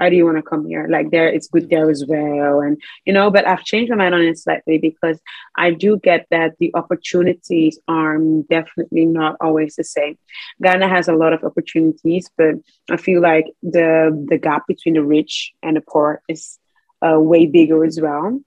why 0.00 0.08
do 0.08 0.16
you 0.16 0.24
want 0.24 0.38
to 0.38 0.42
come 0.42 0.66
here? 0.66 0.86
Like 0.88 1.10
there, 1.10 1.28
it's 1.28 1.48
good 1.48 1.68
there 1.68 1.90
as 1.90 2.06
well. 2.06 2.60
And, 2.60 2.80
you 3.04 3.12
know, 3.12 3.30
but 3.30 3.46
I've 3.46 3.64
changed 3.64 3.90
my 3.90 3.96
mind 3.96 4.14
on 4.14 4.22
it 4.22 4.38
slightly 4.38 4.78
because 4.78 5.20
I 5.56 5.72
do 5.72 5.98
get 5.98 6.26
that 6.30 6.54
the 6.58 6.70
opportunities 6.74 7.78
are 7.86 8.16
definitely 8.48 9.04
not 9.04 9.36
always 9.42 9.76
the 9.76 9.84
same. 9.84 10.16
Ghana 10.62 10.88
has 10.88 11.08
a 11.08 11.12
lot 11.12 11.34
of 11.34 11.44
opportunities, 11.44 12.30
but 12.38 12.54
I 12.90 12.96
feel 12.96 13.20
like 13.20 13.44
the, 13.62 14.26
the 14.30 14.38
gap 14.38 14.66
between 14.66 14.94
the 14.94 15.04
rich 15.04 15.52
and 15.62 15.76
the 15.76 15.82
poor 15.82 16.22
is 16.30 16.58
uh, 17.06 17.20
way 17.20 17.44
bigger 17.44 17.84
as 17.84 18.00
well. 18.00 18.40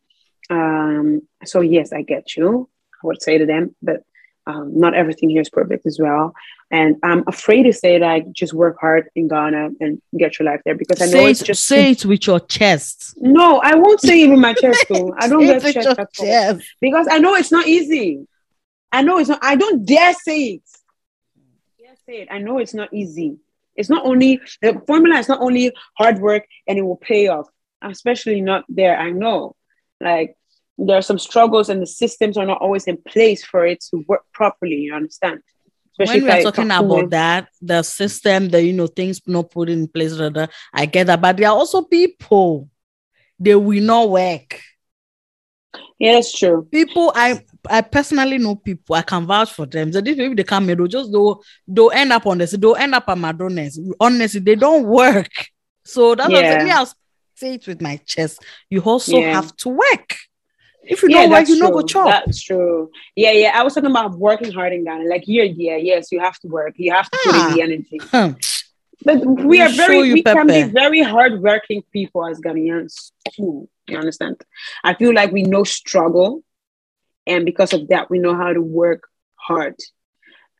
Um, 0.50 1.22
so 1.45 1.62
yes, 1.62 1.93
I 1.93 2.01
get 2.01 2.36
you. 2.36 2.67
I 2.95 3.05
would 3.05 3.22
say 3.22 3.38
to 3.38 3.45
them, 3.45 3.75
but 3.79 4.01
um, 4.45 4.77
not 4.77 4.93
everything 4.93 5.29
here 5.29 5.41
is 5.41 5.50
perfect 5.50 5.85
as 5.85 5.97
well. 6.00 6.33
And 6.71 6.97
I'm 7.03 7.23
afraid 7.27 7.63
to 7.63 7.73
say 7.73 8.00
like 8.00 8.31
just 8.31 8.53
work 8.53 8.77
hard 8.79 9.09
in 9.15 9.27
Ghana 9.27 9.69
and 9.79 10.01
get 10.17 10.39
your 10.39 10.47
life 10.47 10.62
there 10.65 10.75
because 10.75 11.01
I 11.01 11.05
know 11.05 11.12
say 11.12 11.31
it's 11.31 11.43
just 11.43 11.63
say 11.65 11.91
it 11.91 12.05
with 12.05 12.27
your 12.27 12.39
chest. 12.39 13.15
No, 13.17 13.59
I 13.63 13.75
won't 13.75 14.01
say 14.01 14.23
it 14.23 14.27
with 14.27 14.39
my 14.39 14.53
chest 14.53 14.85
though. 14.89 15.13
I 15.17 15.27
don't 15.27 15.45
get 15.45 15.62
chest 15.62 15.88
at 15.88 16.09
all 16.19 16.59
because 16.81 17.07
I 17.09 17.19
know 17.19 17.35
it's 17.35 17.51
not 17.51 17.67
easy. 17.67 18.27
I 18.91 19.01
know 19.01 19.19
it's 19.19 19.29
not. 19.29 19.39
I 19.41 19.55
don't 19.55 19.85
dare 19.85 20.13
say 20.13 20.43
it. 20.43 20.62
Dare 21.79 21.95
say 22.05 22.21
it. 22.21 22.27
I 22.31 22.39
know 22.39 22.58
it's 22.58 22.73
not 22.73 22.93
easy. 22.93 23.38
It's 23.75 23.89
not 23.89 24.06
only 24.06 24.39
the 24.62 24.82
formula 24.86 25.17
is 25.17 25.29
not 25.29 25.41
only 25.41 25.73
hard 25.97 26.19
work 26.19 26.45
and 26.67 26.77
it 26.77 26.82
will 26.84 26.97
pay 26.97 27.27
off. 27.27 27.47
Especially 27.82 28.39
not 28.39 28.63
there. 28.69 28.97
I 28.97 29.12
know, 29.12 29.56
like 29.99 30.38
there 30.77 30.97
are 30.97 31.03
some 31.03 31.19
struggles 31.19 31.69
and 31.69 31.81
the 31.81 31.88
systems 31.88 32.38
are 32.38 32.45
not 32.45 32.62
always 32.62 32.86
in 32.86 32.97
place 33.07 33.43
for 33.43 33.65
it 33.65 33.81
to 33.91 34.03
work 34.07 34.23
properly. 34.33 34.75
You 34.75 34.95
understand? 34.95 35.41
Especially 35.91 36.23
when 36.23 36.38
we're 36.38 36.43
talking 36.43 36.71
about 36.71 37.09
that, 37.12 37.49
the 37.62 37.83
system, 37.83 38.49
the 38.49 38.63
you 38.63 38.73
know 38.73 38.88
things 38.88 39.21
not 39.27 39.51
put 39.51 39.69
in 39.69 39.88
place, 39.88 40.17
rather, 40.17 40.47
I 40.73 40.88
get 40.88 41.07
that, 41.07 41.21
but 41.21 41.38
there 41.38 41.49
are 41.49 41.55
also 41.55 41.83
people 41.83 42.69
they 43.39 43.55
will 43.55 43.83
not 43.83 44.09
work. 44.09 44.59
Yeah, 45.99 46.13
that's 46.13 46.38
true. 46.38 46.67
People, 46.71 47.12
I 47.15 47.43
I 47.69 47.81
personally 47.81 48.39
know 48.39 48.55
people. 48.55 48.95
I 48.95 49.03
can 49.03 49.25
vouch 49.25 49.53
for 49.53 49.65
them. 49.65 49.93
So 49.93 50.01
people 50.01 50.36
they 50.36 50.43
come 50.43 50.65
here, 50.65 50.75
they'll 50.75 50.88
just 50.88 51.12
do 51.12 51.39
they'll 51.67 51.91
end 51.91 52.12
up 52.12 52.25
on 52.25 52.39
this, 52.39 52.51
they'll 52.51 52.75
end 52.75 52.95
up 52.95 53.07
at 53.07 53.17
Madonna's. 53.17 53.79
Honestly, 53.99 54.39
they 54.39 54.55
don't 54.55 54.86
work. 54.86 55.31
So 55.86 56.15
that's 56.15 56.31
yeah. 56.31 56.63
what 56.63 56.71
I'll 56.71 56.93
say 57.36 57.55
it 57.55 57.67
with 57.67 57.81
my 57.81 57.97
chest. 58.05 58.43
You 58.69 58.81
also 58.81 59.17
yeah. 59.17 59.33
have 59.33 59.55
to 59.57 59.69
work. 59.69 60.15
If 60.86 61.02
you 61.02 61.10
yeah, 61.10 61.24
don't 61.24 61.32
work, 61.32 61.48
you 61.48 61.58
know 61.58 61.72
go 61.72 61.82
chop. 61.82 62.08
That's 62.26 62.41
true. 62.41 62.91
Yeah, 63.15 63.32
yeah. 63.32 63.52
I 63.56 63.63
was 63.63 63.74
talking 63.74 63.89
about 63.89 64.17
working 64.17 64.52
hard 64.52 64.74
in 64.74 64.84
Ghana. 64.84 65.06
Like 65.06 65.24
yeah, 65.28 65.43
yeah, 65.43 65.78
yes, 65.78 66.12
you 66.12 66.19
have 66.19 66.38
to 66.39 66.48
work. 66.48 66.74
You 66.78 66.93
have 66.93 67.10
to 67.10 67.19
put 67.24 67.36
in 67.36 67.56
the 67.56 67.62
ah. 67.62 67.63
energy. 67.63 68.00
Huh. 68.12 68.34
But 69.06 69.26
we 69.26 69.62
are 69.62 69.69
very 69.69 70.13
we 70.13 70.24
can 70.24 70.48
be 70.48 70.63
very 70.63 71.02
hardworking 71.02 71.84
people 71.91 72.26
as 72.26 72.39
Ghanaians 72.39 73.12
too. 73.36 73.67
You 73.88 73.98
understand? 73.98 74.41
I 74.84 74.93
feel 74.93 75.13
like 75.13 75.32
we 75.32 75.43
know 75.43 75.63
struggle, 75.63 76.41
and 77.28 77.46
because 77.46 77.74
of 77.74 77.88
that, 77.89 78.10
we 78.10 78.19
know 78.19 78.36
how 78.36 78.54
to 78.54 78.62
work 78.62 79.08
hard. 79.36 79.76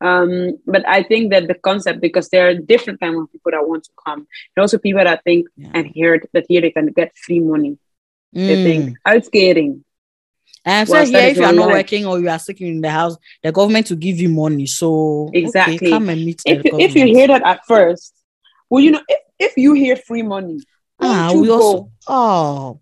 Um, 0.02 0.58
but 0.66 0.86
I 0.88 1.04
think 1.04 1.32
that 1.32 1.48
the 1.48 1.54
concept, 1.54 2.02
because 2.02 2.28
there 2.28 2.50
are 2.50 2.54
different 2.54 3.00
kind 3.00 3.16
of 3.16 3.32
people 3.32 3.52
that 3.52 3.68
want 3.68 3.86
to 3.86 3.92
come, 4.06 4.28
and 4.56 4.62
also 4.62 4.78
people 4.78 5.04
that 5.04 5.24
think 5.24 5.48
yeah. 5.56 5.72
and 5.74 5.88
hear 5.88 6.22
that 6.34 6.46
here 6.50 6.60
they 6.60 6.72
can 6.72 6.88
get 6.88 7.16
free 7.16 7.40
money. 7.40 7.78
Mm. 8.36 8.48
They 8.48 8.64
think 8.64 8.98
outskating 9.08 9.84
and 10.66 10.88
so 10.88 11.04
here, 11.04 11.20
if 11.20 11.38
you 11.38 11.44
are 11.44 11.52
not 11.52 11.68
life. 11.68 11.76
working 11.76 12.06
or 12.06 12.20
you 12.20 12.30
are 12.30 12.40
sick 12.40 12.62
in 12.62 12.82
the 12.82 12.90
house, 12.90 13.18
the 13.42 13.52
government 13.52 13.90
will 13.90 13.98
give 13.98 14.20
you 14.20 14.30
money. 14.30 14.66
So 14.66 15.30
exactly, 15.34 15.76
okay, 15.76 15.90
come 15.90 16.10
and 16.10 16.26
meet 16.26 16.42
if, 16.46 16.64
you, 16.64 16.80
if 16.80 16.96
you 16.96 17.06
hear 17.06 17.28
that 17.28 17.44
at 17.44 17.66
first, 17.66 18.14
well, 18.70 18.82
you 18.82 18.92
know, 18.92 19.02
if, 19.08 19.20
if 19.40 19.58
you 19.58 19.74
hear 19.74 19.96
free 19.98 20.22
money, 20.22 20.60
ah, 21.00 21.32
we 21.36 21.50
also 21.50 21.92
oh, 22.08 22.80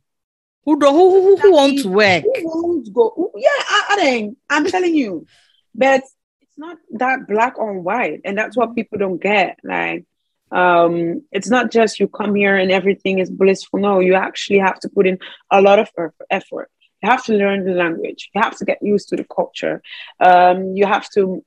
who 0.64 0.80
don't 0.80 0.94
who 0.94 1.10
who, 1.10 1.38
who 1.38 1.52
want 1.52 1.80
to 1.80 1.90
work? 1.90 2.24
Who 2.24 2.68
won't 2.68 2.94
go? 2.94 3.32
Yeah, 3.36 3.50
I, 3.50 3.86
I 3.90 4.32
I'm 4.56 4.66
telling 4.66 4.94
you, 4.94 5.26
but 5.74 6.02
it's 6.42 6.58
not 6.58 6.78
that 6.92 7.28
black 7.28 7.58
or 7.58 7.80
white, 7.80 8.22
and 8.26 8.38
that's 8.38 8.56
what 8.56 8.76
people 8.76 9.00
don't 9.00 9.20
get. 9.20 9.58
Like, 9.64 10.06
um, 10.52 11.24
it's 11.32 11.50
not 11.50 11.72
just 11.72 12.00
you 12.00 12.08
come 12.08 12.36
here 12.36 12.58
and 12.58 12.72
everything 12.72 13.18
is 13.18 13.32
blissful. 13.32 13.80
No, 13.80 14.02
you 14.02 14.14
actually 14.14 14.60
have 14.60 14.80
to 14.82 14.90
put 14.90 15.08
in 15.08 15.18
a 15.50 15.64
lot 15.64 15.80
of 15.80 15.90
effort 16.30 16.70
you 17.02 17.10
have 17.10 17.24
to 17.26 17.34
learn 17.34 17.66
the 17.66 17.74
language. 17.74 18.30
You 18.34 18.42
have 18.42 18.58
to 18.58 18.66
get 18.66 18.80
used 18.82 19.10
to 19.10 19.16
the 19.16 19.24
culture. 19.24 19.82
Um, 20.20 20.76
you 20.76 20.86
have 20.86 21.10
to. 21.12 21.44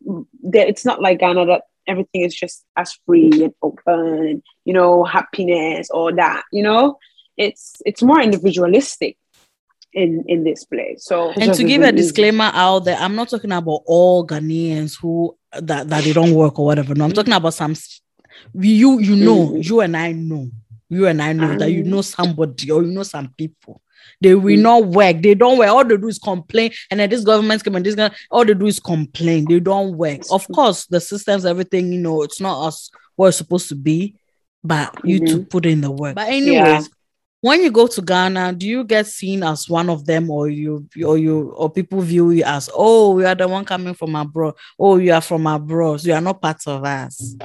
It's 0.53 0.85
not 0.85 1.01
like 1.01 1.21
Ghana 1.21 1.47
that 1.47 1.62
everything 1.87 2.23
is 2.23 2.35
just 2.35 2.64
as 2.77 2.99
free 3.07 3.45
and 3.45 3.55
open, 3.62 4.17
and, 4.27 4.43
you 4.64 4.73
know, 4.73 5.05
happiness 5.05 5.90
or 5.90 6.12
that. 6.12 6.45
You 6.53 6.62
know, 6.62 6.99
it's 7.37 7.77
it's 7.87 8.03
more 8.03 8.21
individualistic 8.21 9.17
in 9.93 10.25
in 10.27 10.45
this 10.45 10.64
place. 10.64 11.05
So 11.05 11.31
and 11.31 11.55
to 11.55 11.64
give 11.64 11.83
a 11.83 11.93
disclaimer 11.93 12.51
out 12.53 12.81
there, 12.81 12.97
I'm 12.99 13.14
not 13.14 13.29
talking 13.29 13.53
about 13.53 13.83
all 13.87 14.27
Ghanaians 14.27 14.99
who 15.01 15.37
that 15.53 15.88
that 15.88 16.05
they 16.05 16.12
don't 16.12 16.35
work 16.35 16.59
or 16.59 16.67
whatever. 16.67 16.95
No, 16.95 17.05
I'm 17.05 17.12
talking 17.12 17.33
about 17.33 17.55
some. 17.55 17.75
You 18.55 18.99
you 18.99 19.17
know 19.17 19.51
mm. 19.51 19.64
you 19.64 19.81
and 19.81 19.97
I 19.97 20.12
know 20.12 20.51
you 20.88 21.07
and 21.07 21.23
I 21.23 21.33
know 21.33 21.53
um, 21.53 21.59
that 21.59 21.71
you 21.71 21.85
know 21.85 22.03
somebody 22.03 22.71
or 22.71 22.83
you 22.83 22.90
know 22.90 23.05
some 23.05 23.33
people 23.38 23.81
they 24.21 24.35
will 24.35 24.57
mm. 24.57 24.62
not 24.62 24.87
work. 24.87 25.23
They 25.23 25.35
don't 25.35 25.59
work. 25.59 25.69
All 25.69 25.85
they 25.85 25.97
do 25.97 26.09
is 26.09 26.19
complain. 26.19 26.73
And 26.90 27.01
then 27.01 27.11
this 27.11 27.25
government 27.25 27.62
come 27.64 27.77
and 27.77 27.85
this 27.85 27.95
guy, 27.95 28.11
all 28.31 28.45
they 28.45 28.55
do 28.55 28.67
is 28.67 28.81
complain. 28.81 29.47
They 29.49 29.61
don't 29.61 29.97
work. 29.97 30.21
Of 30.31 30.47
course, 30.49 30.87
the 30.87 31.01
systems, 31.01 31.45
everything, 31.45 31.93
you 31.93 32.01
know, 32.01 32.23
it's 32.23 32.40
not 32.40 32.67
us 32.67 32.90
what 33.17 33.29
it's 33.29 33.38
supposed 33.38 33.69
to 33.69 33.75
be, 33.75 34.17
but 34.62 34.93
mm-hmm. 34.95 35.09
you 35.09 35.19
to 35.21 35.35
mm-hmm. 35.37 35.45
put 35.45 35.67
in 35.67 35.81
the 35.81 35.90
work. 35.90 36.14
But 36.14 36.29
anyways, 36.29 36.51
yeah. 36.57 36.83
when 37.40 37.62
you 37.62 37.71
go 37.71 37.87
to 37.87 38.03
Ghana, 38.03 38.55
do 38.55 38.67
you 38.67 38.85
get 38.85 39.07
seen 39.07 39.43
as 39.43 39.69
one 39.69 39.88
of 39.88 40.05
them, 40.05 40.31
or 40.31 40.49
you, 40.49 40.88
or 41.05 41.19
you, 41.19 41.51
or 41.51 41.71
people 41.71 42.01
view 42.01 42.31
you 42.31 42.45
as, 42.45 42.71
oh, 42.75 43.12
we 43.12 43.25
are 43.25 43.35
the 43.35 43.47
one 43.47 43.64
coming 43.64 43.95
from 43.95 44.17
abroad. 44.17 44.55
Oh, 44.79 44.97
you 44.97 45.12
are 45.12 45.21
from 45.21 45.47
abroad. 45.47 46.01
So 46.01 46.09
you 46.09 46.14
are 46.14 46.21
not 46.21 46.40
part 46.40 46.67
of 46.67 46.85
us. 46.85 47.37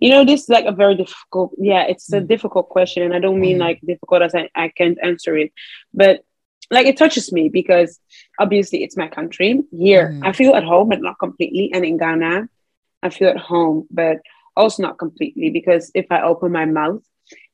You 0.00 0.10
know, 0.10 0.24
this 0.24 0.44
is 0.44 0.48
like 0.48 0.64
a 0.64 0.72
very 0.72 0.96
difficult, 0.96 1.52
yeah, 1.58 1.82
it's 1.82 2.12
a 2.12 2.20
mm. 2.20 2.26
difficult 2.26 2.68
question. 2.68 3.02
And 3.02 3.14
I 3.14 3.18
don't 3.18 3.40
mean 3.40 3.58
mm. 3.58 3.60
like 3.60 3.80
difficult 3.86 4.22
as 4.22 4.34
I, 4.34 4.48
I 4.54 4.68
can't 4.68 4.98
answer 5.02 5.36
it, 5.36 5.52
but 5.92 6.24
like 6.70 6.86
it 6.86 6.96
touches 6.96 7.32
me 7.32 7.48
because 7.48 7.98
obviously 8.38 8.82
it's 8.82 8.96
my 8.96 9.08
country. 9.08 9.60
Here, 9.76 10.08
mm. 10.08 10.26
I 10.26 10.32
feel 10.32 10.54
at 10.54 10.64
home, 10.64 10.88
but 10.88 11.02
not 11.02 11.18
completely. 11.18 11.70
And 11.74 11.84
in 11.84 11.98
Ghana, 11.98 12.48
I 13.02 13.10
feel 13.10 13.28
at 13.28 13.38
home, 13.38 13.86
but 13.90 14.18
also 14.56 14.82
not 14.82 14.98
completely 14.98 15.50
because 15.50 15.90
if 15.94 16.06
I 16.10 16.22
open 16.22 16.52
my 16.52 16.64
mouth 16.64 17.02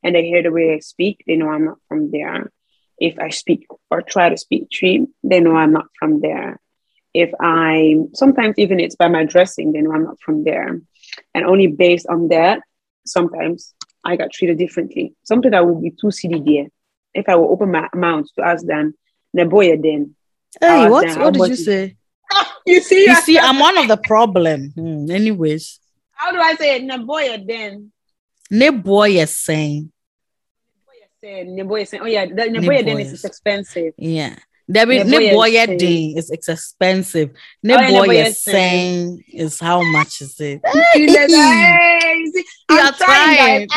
and 0.02 0.14
they 0.14 0.24
hear 0.26 0.42
the 0.42 0.52
way 0.52 0.74
I 0.74 0.78
speak, 0.80 1.24
they 1.26 1.36
know 1.36 1.50
I'm 1.50 1.64
not 1.64 1.78
from 1.88 2.10
there. 2.10 2.52
If 2.98 3.18
I 3.18 3.30
speak 3.30 3.66
or 3.90 4.02
try 4.02 4.28
to 4.28 4.36
speak 4.36 4.68
Twi, 4.70 5.06
they 5.22 5.40
know 5.40 5.56
I'm 5.56 5.72
not 5.72 5.86
from 5.98 6.20
there. 6.20 6.60
If 7.12 7.30
I 7.40 7.96
sometimes 8.14 8.58
even 8.58 8.80
it's 8.80 8.96
by 8.96 9.08
my 9.08 9.24
dressing, 9.24 9.72
they 9.72 9.80
know 9.80 9.92
I'm 9.92 10.04
not 10.04 10.20
from 10.20 10.44
there. 10.44 10.80
And 11.34 11.44
only 11.44 11.66
based 11.66 12.06
on 12.08 12.28
that, 12.28 12.60
sometimes 13.04 13.74
I 14.04 14.16
got 14.16 14.32
treated 14.32 14.58
differently. 14.58 15.14
Something 15.24 15.50
that 15.50 15.66
would 15.66 15.82
be 15.82 15.90
too 15.90 16.10
city 16.10 16.40
there. 16.44 16.66
If 17.14 17.28
I 17.28 17.36
will 17.36 17.50
open 17.50 17.70
my 17.70 17.88
mouth 17.94 18.26
to 18.36 18.44
ask 18.44 18.64
them, 18.66 18.94
Neboya 19.36 19.80
then. 19.80 20.14
Hey, 20.60 20.88
what, 20.88 21.06
what 21.18 21.34
did 21.34 21.48
you 21.48 21.56
say? 21.56 21.96
you 22.66 22.80
see, 22.80 23.06
you 23.06 23.14
see, 23.16 23.38
I'm 23.38 23.58
one 23.58 23.78
of 23.78 23.88
the 23.88 23.96
problem. 23.96 24.70
Hmm, 24.70 25.10
anyways. 25.10 25.80
How 26.12 26.32
do 26.32 26.38
I 26.38 26.54
say 26.54 26.76
it? 26.76 26.82
Neboya 26.82 27.46
then. 27.46 27.92
Neboya 28.50 29.28
saying. 29.28 29.92
Neboya 31.22 31.86
saying. 31.86 32.02
Oh 32.02 32.06
yeah, 32.06 32.26
the 32.26 32.42
Neboya 32.42 32.84
then 32.84 33.00
is 33.00 33.24
expensive. 33.24 33.94
Yeah. 33.98 34.36
There 34.68 34.90
is 34.90 35.08
ne 35.08 35.32
boy 35.32 35.52
thing 35.78 36.16
is 36.16 36.28
it's 36.30 36.48
expensive. 36.48 37.30
Ne 37.62 37.74
oh, 37.74 38.04
boy 38.04 38.16
is 38.16 38.42
saying 38.42 39.22
is 39.32 39.60
how 39.60 39.80
much 39.92 40.20
is 40.20 40.40
it? 40.40 40.60
you 42.68 42.76
are 42.76 42.92
trying. 42.92 43.68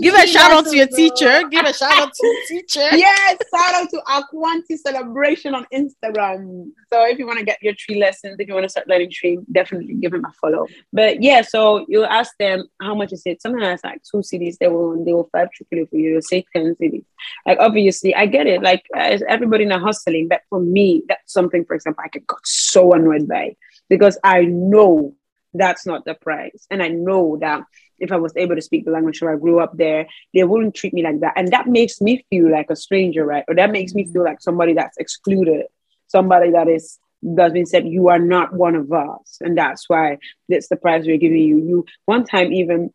Give 0.00 0.14
a 0.14 0.26
shout 0.26 0.50
out 0.50 0.64
to 0.66 0.76
your 0.76 0.88
teacher. 0.88 1.48
Give 1.48 1.64
a 1.64 1.72
shout 1.72 1.92
out 1.92 2.12
to 2.12 2.26
your 2.26 2.46
teacher. 2.48 2.88
yes, 2.96 3.38
shout 3.54 3.74
out 3.74 3.88
to 3.90 4.02
Aquanti 4.08 4.76
celebration 4.78 5.54
on 5.54 5.64
Instagram. 5.72 6.72
So 6.92 7.06
if 7.06 7.20
you 7.20 7.26
want 7.26 7.38
to 7.38 7.44
get 7.44 7.62
your 7.62 7.74
Twi 7.74 7.98
lessons, 7.98 8.36
if 8.40 8.48
you 8.48 8.54
want 8.54 8.64
to 8.64 8.68
start 8.68 8.88
learning 8.88 9.12
Twi, 9.18 9.36
definitely 9.52 9.94
give 9.94 10.12
him 10.12 10.24
a 10.24 10.32
follow. 10.32 10.66
But 10.92 11.22
yeah, 11.22 11.42
so 11.42 11.86
you 11.88 12.02
ask 12.02 12.32
them 12.38 12.64
how 12.80 12.96
much 12.96 13.12
is 13.12 13.22
it? 13.26 13.40
Sometimes 13.40 13.80
like 13.84 14.02
two 14.02 14.18
cedis. 14.18 14.58
They 14.58 14.66
will 14.66 15.04
they 15.04 15.12
will 15.12 15.28
five 15.30 15.52
triple 15.52 15.86
for 15.86 15.96
you. 15.96 16.14
You'll 16.14 16.22
say 16.22 16.44
ten 16.52 16.74
cedis. 16.74 17.04
Like 17.46 17.58
obviously, 17.60 18.12
I 18.12 18.26
get 18.26 18.48
it. 18.48 18.60
Like 18.60 18.82
everybody 18.96 19.66
not 19.66 19.82
hustling 19.82 20.31
but 20.32 20.40
for 20.48 20.60
me, 20.60 21.02
that's 21.06 21.30
something, 21.30 21.66
for 21.66 21.74
example, 21.74 22.02
I 22.02 22.08
get 22.08 22.26
got 22.26 22.40
so 22.46 22.94
annoyed 22.94 23.28
by 23.28 23.54
because 23.90 24.18
I 24.24 24.46
know 24.46 25.14
that's 25.52 25.84
not 25.84 26.06
the 26.06 26.14
price. 26.14 26.66
And 26.70 26.82
I 26.82 26.88
know 26.88 27.36
that 27.42 27.64
if 27.98 28.10
I 28.10 28.16
was 28.16 28.32
able 28.34 28.54
to 28.54 28.62
speak 28.62 28.86
the 28.86 28.92
language 28.92 29.20
or 29.20 29.30
I 29.30 29.36
grew 29.36 29.60
up 29.60 29.76
there, 29.76 30.06
they 30.32 30.42
wouldn't 30.44 30.74
treat 30.74 30.94
me 30.94 31.02
like 31.02 31.20
that. 31.20 31.34
And 31.36 31.48
that 31.48 31.66
makes 31.66 32.00
me 32.00 32.24
feel 32.30 32.50
like 32.50 32.70
a 32.70 32.76
stranger, 32.76 33.26
right? 33.26 33.44
Or 33.46 33.54
that 33.56 33.72
makes 33.72 33.92
me 33.92 34.10
feel 34.10 34.24
like 34.24 34.40
somebody 34.40 34.72
that's 34.72 34.96
excluded, 34.96 35.66
somebody 36.06 36.50
that 36.52 36.66
is 36.66 36.98
that's 37.22 37.52
been 37.52 37.66
said 37.66 37.86
you 37.86 38.08
are 38.08 38.18
not 38.18 38.54
one 38.54 38.74
of 38.74 38.90
us. 38.90 39.36
And 39.42 39.56
that's 39.58 39.86
why 39.86 40.16
that's 40.48 40.68
the 40.68 40.76
price 40.76 41.04
we're 41.04 41.18
giving 41.18 41.42
you. 41.42 41.58
You 41.58 41.84
one 42.06 42.24
time 42.24 42.54
even 42.54 42.90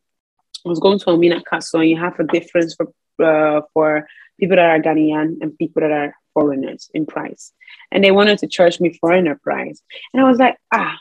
I 0.66 0.70
was 0.70 0.80
going 0.80 0.98
to 0.98 1.10
Elmina 1.12 1.44
Castle 1.44 1.82
and 1.82 1.90
you 1.92 2.00
have 2.00 2.20
a 2.20 2.24
difference 2.24 2.74
for 2.74 2.88
uh, 3.24 3.62
for 3.76 4.08
people 4.40 4.56
that 4.56 4.66
are 4.66 4.80
Ghanaian 4.80 5.38
and 5.42 5.58
people 5.58 5.82
that 5.82 5.92
are 5.92 6.16
foreigners 6.38 6.92
in 6.94 7.08
price. 7.08 7.52
And 7.92 8.04
they 8.04 8.12
wanted 8.12 8.38
to 8.40 8.48
charge 8.48 8.80
me 8.80 8.94
foreigner 8.94 9.40
price. 9.42 9.82
And 10.14 10.22
I 10.22 10.30
was 10.30 10.38
like, 10.38 10.56
ah, 10.72 10.96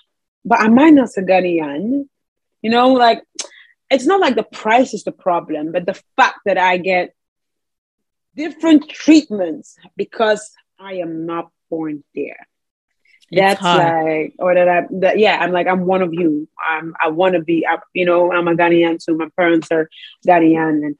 but 0.46 0.60
am 0.60 0.78
I 0.78 0.88
not 0.88 1.10
a 1.18 1.20
Ghanaian? 1.20 2.08
You 2.62 2.70
know, 2.70 2.94
like 2.94 3.22
it's 3.90 4.06
not 4.06 4.20
like 4.20 4.34
the 4.34 4.50
price 4.62 4.94
is 4.94 5.04
the 5.04 5.12
problem, 5.12 5.72
but 5.72 5.84
the 5.84 6.00
fact 6.16 6.38
that 6.46 6.56
I 6.56 6.78
get 6.78 7.14
different 8.34 8.88
treatments 8.88 9.76
because 9.94 10.50
I 10.78 10.94
am 10.94 11.26
not 11.26 11.50
born 11.68 12.02
there. 12.14 12.46
It's 13.30 13.40
That's 13.40 13.60
hard. 13.60 14.04
like, 14.04 14.34
or 14.38 14.54
that 14.54 14.68
I, 14.68 14.86
that, 15.00 15.18
yeah, 15.18 15.36
I'm 15.38 15.52
like, 15.52 15.66
I'm 15.66 15.84
one 15.84 16.00
of 16.00 16.14
you. 16.14 16.48
I'm, 16.64 16.94
I 17.02 17.08
want 17.08 17.34
to 17.34 17.42
be, 17.42 17.66
I, 17.66 17.78
you 17.92 18.06
know, 18.06 18.32
I'm 18.32 18.48
a 18.48 18.54
Ghanaian 18.54 19.04
too. 19.04 19.16
My 19.16 19.28
parents 19.36 19.68
are 19.72 19.90
Ghanaian, 20.26 20.86
and 20.86 20.96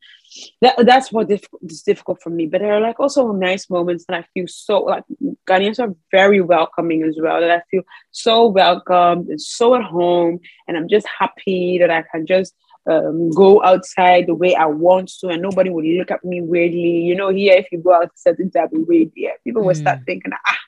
that, 0.61 0.75
that's 0.85 1.12
what 1.12 1.29
difficult, 1.29 1.62
is 1.64 1.83
difficult 1.83 2.22
for 2.22 2.31
me. 2.31 2.46
But 2.46 2.61
there 2.61 2.75
are 2.75 2.81
like 2.81 3.01
also 3.01 3.33
nice 3.33 3.68
moments 3.70 4.05
that 4.09 4.16
I 4.16 4.27
feel 4.35 4.46
so 4.49 4.81
like 4.81 5.05
Ghanaians 5.49 5.79
are 5.79 5.94
very 6.11 6.40
welcoming 6.40 7.03
as 7.03 7.16
well. 7.20 7.40
That 7.40 7.51
I 7.51 7.62
feel 7.70 7.83
so 8.11 8.46
welcomed 8.46 9.29
and 9.29 9.40
so 9.40 9.75
at 9.75 9.83
home, 9.83 10.40
and 10.66 10.77
I'm 10.77 10.88
just 10.88 11.07
happy 11.18 11.79
that 11.79 11.90
I 11.90 12.03
can 12.03 12.27
just 12.27 12.55
um, 12.90 13.31
go 13.31 13.62
outside 13.64 14.27
the 14.27 14.35
way 14.35 14.55
I 14.55 14.66
want 14.66 15.11
to, 15.20 15.29
and 15.29 15.42
nobody 15.42 15.70
will 15.70 15.85
look 15.85 16.11
at 16.11 16.25
me 16.25 16.40
weirdly. 16.40 17.03
You 17.03 17.14
know, 17.14 17.31
here 17.31 17.55
if 17.55 17.66
you 17.72 17.79
go 17.79 17.94
out 17.94 18.07
a 18.07 18.11
certain 18.14 18.51
type 18.51 18.72
of 18.72 18.87
way, 18.87 19.11
yeah, 19.14 19.33
people 19.44 19.64
will 19.64 19.75
start 19.75 20.01
mm. 20.01 20.07
thinking, 20.07 20.33
ah, 20.46 20.59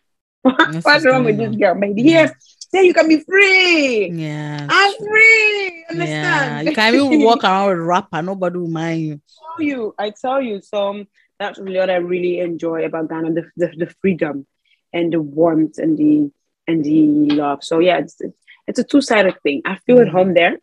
what's 0.83 1.05
wrong 1.05 1.25
with 1.25 1.39
this 1.39 1.55
girl? 1.57 1.75
Maybe 1.75 2.03
here 2.03 2.33
then 2.73 2.85
you 2.85 2.95
can 2.95 3.09
be 3.09 3.19
free. 3.21 4.11
Yeah. 4.11 4.67
I'm 4.69 4.95
free. 4.99 5.85
Understand? 5.91 6.07
Yeah. 6.07 6.61
You 6.63 6.75
can 6.75 6.95
even 6.95 7.23
walk 7.25 7.45
around 7.45 7.71
with 7.71 7.79
wrapper, 7.79 8.23
nobody 8.23 8.59
will 8.59 8.69
mind 8.69 9.01
you. 9.01 9.21
I 9.59 9.61
tell 9.61 9.67
you, 9.67 9.95
I 9.99 10.11
tell 10.11 10.43
you. 10.43 10.61
So 10.61 11.05
that's 11.39 11.59
really 11.59 11.79
what 11.79 11.91
I 11.91 11.97
really 11.97 12.41
enjoy 12.41 12.85
about 12.85 13.09
Ghana, 13.09 13.33
the, 13.33 13.51
the, 13.57 13.73
the 13.77 13.95
freedom 14.01 14.47
and 14.93 15.13
the 15.13 15.21
warmth 15.21 15.79
and 15.79 15.97
the 15.97 16.31
and 16.67 16.85
the 16.85 17.35
love. 17.35 17.65
So 17.65 17.79
yeah, 17.79 17.99
it's 17.99 18.21
it's 18.67 18.79
a 18.79 18.85
two-sided 18.85 19.41
thing. 19.43 19.63
I 19.65 19.77
feel 19.87 20.01
at 20.01 20.09
mm. 20.09 20.13
home 20.13 20.35
there, 20.35 20.59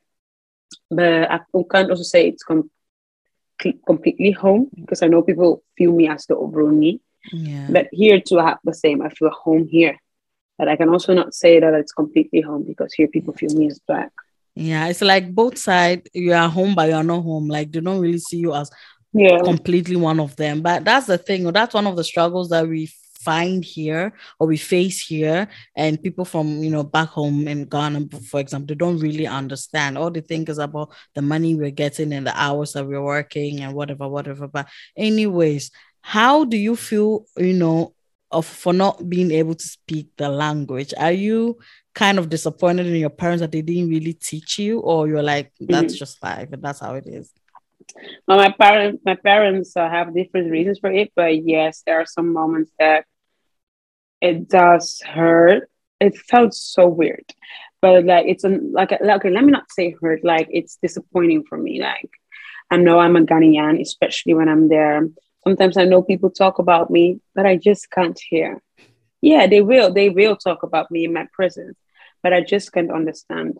but 0.90 1.32
I 1.32 1.40
can't 1.72 1.90
also 1.90 2.04
say 2.04 2.28
it's 2.28 2.44
com- 2.44 2.70
completely 3.86 4.32
home 4.32 4.70
because 4.76 5.02
I 5.02 5.08
know 5.08 5.24
people 5.24 5.64
feel 5.78 5.92
me 5.92 6.08
as 6.08 6.26
the 6.28 6.36
Obroni. 6.36 7.00
Yeah. 7.32 7.68
But 7.70 7.88
here 7.92 8.22
too, 8.22 8.40
I 8.40 8.50
have 8.50 8.60
the 8.64 8.74
same. 8.74 9.02
I 9.02 9.10
feel 9.10 9.32
home 9.32 9.68
here. 9.68 9.98
But 10.58 10.70
I 10.70 10.76
can 10.76 10.90
also 10.90 11.14
not 11.14 11.34
say 11.34 11.60
that 11.60 11.74
it's 11.74 11.92
completely 11.92 12.42
home 12.42 12.64
because 12.66 12.94
here 12.94 13.08
people 13.08 13.34
feel 13.34 13.54
me 13.56 13.68
as 13.68 13.80
black. 13.80 14.12
Yeah, 14.56 14.88
it's 14.88 15.02
like 15.02 15.36
both 15.36 15.58
sides. 15.58 16.08
You 16.14 16.34
are 16.34 16.48
home, 16.48 16.76
but 16.76 16.88
you 16.88 16.96
are 16.96 17.04
not 17.04 17.24
home. 17.24 17.48
Like 17.48 17.72
they 17.72 17.82
don't 17.82 18.00
really 18.00 18.20
see 18.20 18.38
you 18.38 18.56
as 18.56 18.72
yeah. 19.14 19.40
completely 19.44 19.98
one 19.98 20.20
of 20.20 20.36
them. 20.38 20.62
But 20.62 20.86
that's 20.86 21.08
the 21.08 21.18
thing. 21.18 21.44
That's 21.52 21.74
one 21.74 21.88
of 21.88 21.98
the 21.98 22.04
struggles 22.06 22.50
that 22.50 22.68
we 22.68 22.90
find 23.26 23.66
here 23.66 24.14
or 24.40 24.46
we 24.46 24.56
face 24.56 25.02
here 25.02 25.48
and 25.76 26.02
people 26.02 26.24
from 26.24 26.64
you 26.64 26.70
know 26.70 26.84
back 26.84 27.10
home 27.10 27.48
in 27.48 27.66
ghana 27.66 28.06
for 28.30 28.40
example 28.40 28.68
they 28.68 28.76
don't 28.76 29.00
really 29.00 29.26
understand 29.26 29.98
all 29.98 30.12
they 30.12 30.22
think 30.22 30.48
is 30.48 30.60
about 30.60 30.92
the 31.16 31.24
money 31.24 31.56
we're 31.56 31.72
getting 31.72 32.14
and 32.14 32.28
the 32.28 32.40
hours 32.40 32.74
that 32.74 32.86
we're 32.86 33.02
working 33.02 33.62
and 33.62 33.74
whatever 33.74 34.08
whatever 34.08 34.48
but 34.48 34.68
anyways 34.96 35.72
how 36.02 36.46
do 36.46 36.56
you 36.56 36.76
feel 36.76 37.26
you 37.36 37.54
know 37.54 37.95
of 38.36 38.46
for 38.46 38.74
not 38.74 39.10
being 39.10 39.32
able 39.32 39.56
to 39.56 39.68
speak 39.68 40.08
the 40.18 40.30
language. 40.30 40.94
Are 40.98 41.12
you 41.12 41.58
kind 41.94 42.20
of 42.20 42.30
disappointed 42.30 42.86
in 42.86 42.96
your 42.96 43.10
parents 43.10 43.42
that 43.42 43.52
they 43.52 43.62
didn't 43.62 43.90
really 43.90 44.14
teach 44.14 44.60
you? 44.60 44.80
Or 44.80 45.08
you're 45.08 45.24
like 45.24 45.52
that's 45.60 45.94
mm-hmm. 45.94 45.98
just 45.98 46.22
life 46.24 46.50
and 46.52 46.62
that's 46.62 46.82
how 46.82 46.96
it 46.96 47.06
is? 47.08 47.32
Well 48.28 48.38
my 48.38 48.52
parents 48.52 49.02
my 49.06 49.16
parents 49.16 49.76
uh, 49.76 49.90
have 49.90 50.14
different 50.14 50.52
reasons 50.52 50.80
for 50.80 50.92
it 50.92 51.12
but 51.16 51.46
yes 51.46 51.84
there 51.86 52.00
are 52.02 52.06
some 52.06 52.34
moments 52.34 52.72
that 52.80 53.06
it 54.22 54.48
does 54.50 55.02
hurt. 55.02 55.70
It 56.00 56.18
felt 56.18 56.54
so 56.54 56.88
weird 56.88 57.26
but 57.86 58.06
like 58.06 58.26
it's 58.28 58.44
an 58.44 58.72
like 58.74 58.92
okay 58.92 59.30
let 59.30 59.44
me 59.44 59.52
not 59.52 59.72
say 59.72 59.96
hurt 60.02 60.24
like 60.24 60.48
it's 60.50 60.78
disappointing 60.82 61.44
for 61.48 61.58
me 61.58 61.80
like 61.80 62.10
i 62.72 62.78
know 62.78 62.98
i'm 63.00 63.16
a 63.16 63.22
ghanaian 63.22 63.80
especially 63.80 64.34
when 64.34 64.50
i'm 64.50 64.68
there 64.70 65.08
Sometimes 65.48 65.78
I 65.78 65.86
know 65.86 66.02
people 66.02 66.32
talk 66.32 66.60
about 66.60 66.90
me, 66.90 67.20
but 67.36 67.46
I 67.46 67.56
just 67.56 67.92
can't 67.92 68.20
hear. 68.30 68.62
Yeah, 69.22 69.48
they 69.48 69.62
will. 69.62 69.94
They 69.94 70.10
will 70.10 70.36
talk 70.36 70.64
about 70.64 70.90
me 70.90 71.06
in 71.06 71.14
my 71.14 71.28
presence, 71.34 71.78
but 72.24 72.34
I 72.34 72.42
just 72.42 72.72
can't 72.72 72.92
understand 72.92 73.60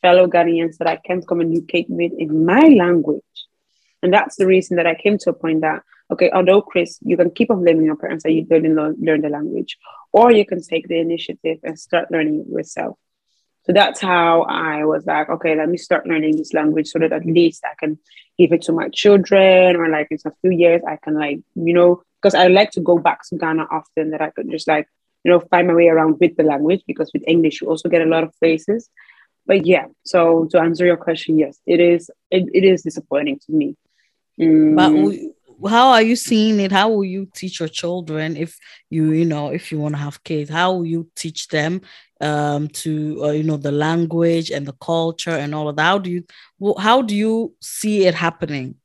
fellow 0.00 0.26
Ghanaians 0.26 0.76
that 0.78 0.88
I 0.88 0.96
can't 0.96 1.26
communicate 1.26 1.86
with 1.88 2.12
in 2.18 2.44
my 2.44 2.60
language. 2.60 3.22
And 4.02 4.12
that's 4.12 4.36
the 4.36 4.46
reason 4.46 4.76
that 4.76 4.86
I 4.86 4.94
came 4.94 5.18
to 5.18 5.30
a 5.30 5.32
point 5.32 5.60
that, 5.62 5.82
okay, 6.10 6.30
although 6.32 6.60
Chris, 6.60 6.98
you 7.02 7.16
can 7.16 7.30
keep 7.30 7.50
on 7.50 7.62
blaming 7.62 7.86
your 7.86 7.96
parents 7.96 8.24
that 8.24 8.32
you 8.32 8.44
didn't 8.44 8.74
learn, 8.74 8.96
learn 9.00 9.22
the 9.22 9.28
language, 9.28 9.78
or 10.12 10.32
you 10.32 10.44
can 10.44 10.62
take 10.62 10.88
the 10.88 10.98
initiative 10.98 11.58
and 11.62 11.78
start 11.78 12.10
learning 12.10 12.46
yourself. 12.50 12.98
So 13.64 13.72
that's 13.72 14.00
how 14.00 14.42
I 14.42 14.84
was 14.84 15.06
like, 15.06 15.28
okay, 15.30 15.54
let 15.54 15.68
me 15.68 15.78
start 15.78 16.06
learning 16.06 16.36
this 16.36 16.52
language 16.52 16.88
so 16.88 16.98
that 16.98 17.12
at 17.12 17.24
least 17.24 17.64
I 17.64 17.74
can 17.78 18.00
give 18.38 18.52
it 18.52 18.62
to 18.62 18.72
my 18.72 18.88
children 18.88 19.76
or 19.76 19.88
like 19.88 20.08
in 20.10 20.18
a 20.24 20.32
few 20.40 20.50
years 20.50 20.82
I 20.86 20.96
can 20.96 21.14
like, 21.14 21.40
you 21.54 21.72
know, 21.72 22.02
because 22.20 22.34
I 22.34 22.48
like 22.48 22.70
to 22.72 22.80
go 22.80 22.98
back 22.98 23.26
to 23.28 23.36
Ghana 23.36 23.66
often 23.70 24.10
that 24.10 24.22
I 24.22 24.30
could 24.30 24.50
just 24.50 24.68
like, 24.68 24.88
you 25.24 25.30
know, 25.30 25.40
find 25.40 25.68
my 25.68 25.74
way 25.74 25.88
around 25.88 26.18
with 26.20 26.36
the 26.36 26.42
language 26.42 26.82
because 26.86 27.10
with 27.12 27.24
English 27.26 27.60
you 27.60 27.68
also 27.68 27.88
get 27.88 28.02
a 28.02 28.06
lot 28.06 28.24
of 28.24 28.34
phrases. 28.36 28.88
But 29.46 29.66
yeah, 29.66 29.86
so 30.04 30.46
to 30.50 30.60
answer 30.60 30.86
your 30.86 30.96
question, 30.96 31.38
yes, 31.38 31.58
it 31.66 31.80
is 31.80 32.10
it, 32.30 32.48
it 32.54 32.64
is 32.64 32.82
disappointing 32.82 33.40
to 33.46 33.52
me. 33.52 33.76
Mm. 34.38 34.76
But 34.76 34.92
how 35.68 35.90
are 35.90 36.02
you 36.02 36.16
seeing 36.16 36.60
it? 36.60 36.72
How 36.72 36.88
will 36.88 37.04
you 37.04 37.28
teach 37.34 37.60
your 37.60 37.68
children 37.68 38.36
if 38.36 38.58
you, 38.90 39.12
you 39.12 39.24
know, 39.24 39.48
if 39.48 39.70
you 39.70 39.78
want 39.78 39.94
to 39.94 40.00
have 40.00 40.22
kids? 40.24 40.50
How 40.50 40.72
will 40.72 40.86
you 40.86 41.10
teach 41.14 41.48
them 41.48 41.82
um, 42.20 42.68
to, 42.68 43.24
uh, 43.24 43.30
you 43.30 43.42
know, 43.42 43.56
the 43.56 43.72
language 43.72 44.50
and 44.50 44.66
the 44.66 44.72
culture 44.74 45.30
and 45.30 45.54
all 45.54 45.68
of 45.68 45.76
that? 45.76 45.82
How 45.82 45.98
do 45.98 46.10
you, 46.10 46.24
how 46.78 47.02
do 47.02 47.14
you 47.14 47.54
see 47.60 48.06
it 48.06 48.14
happening? 48.14 48.76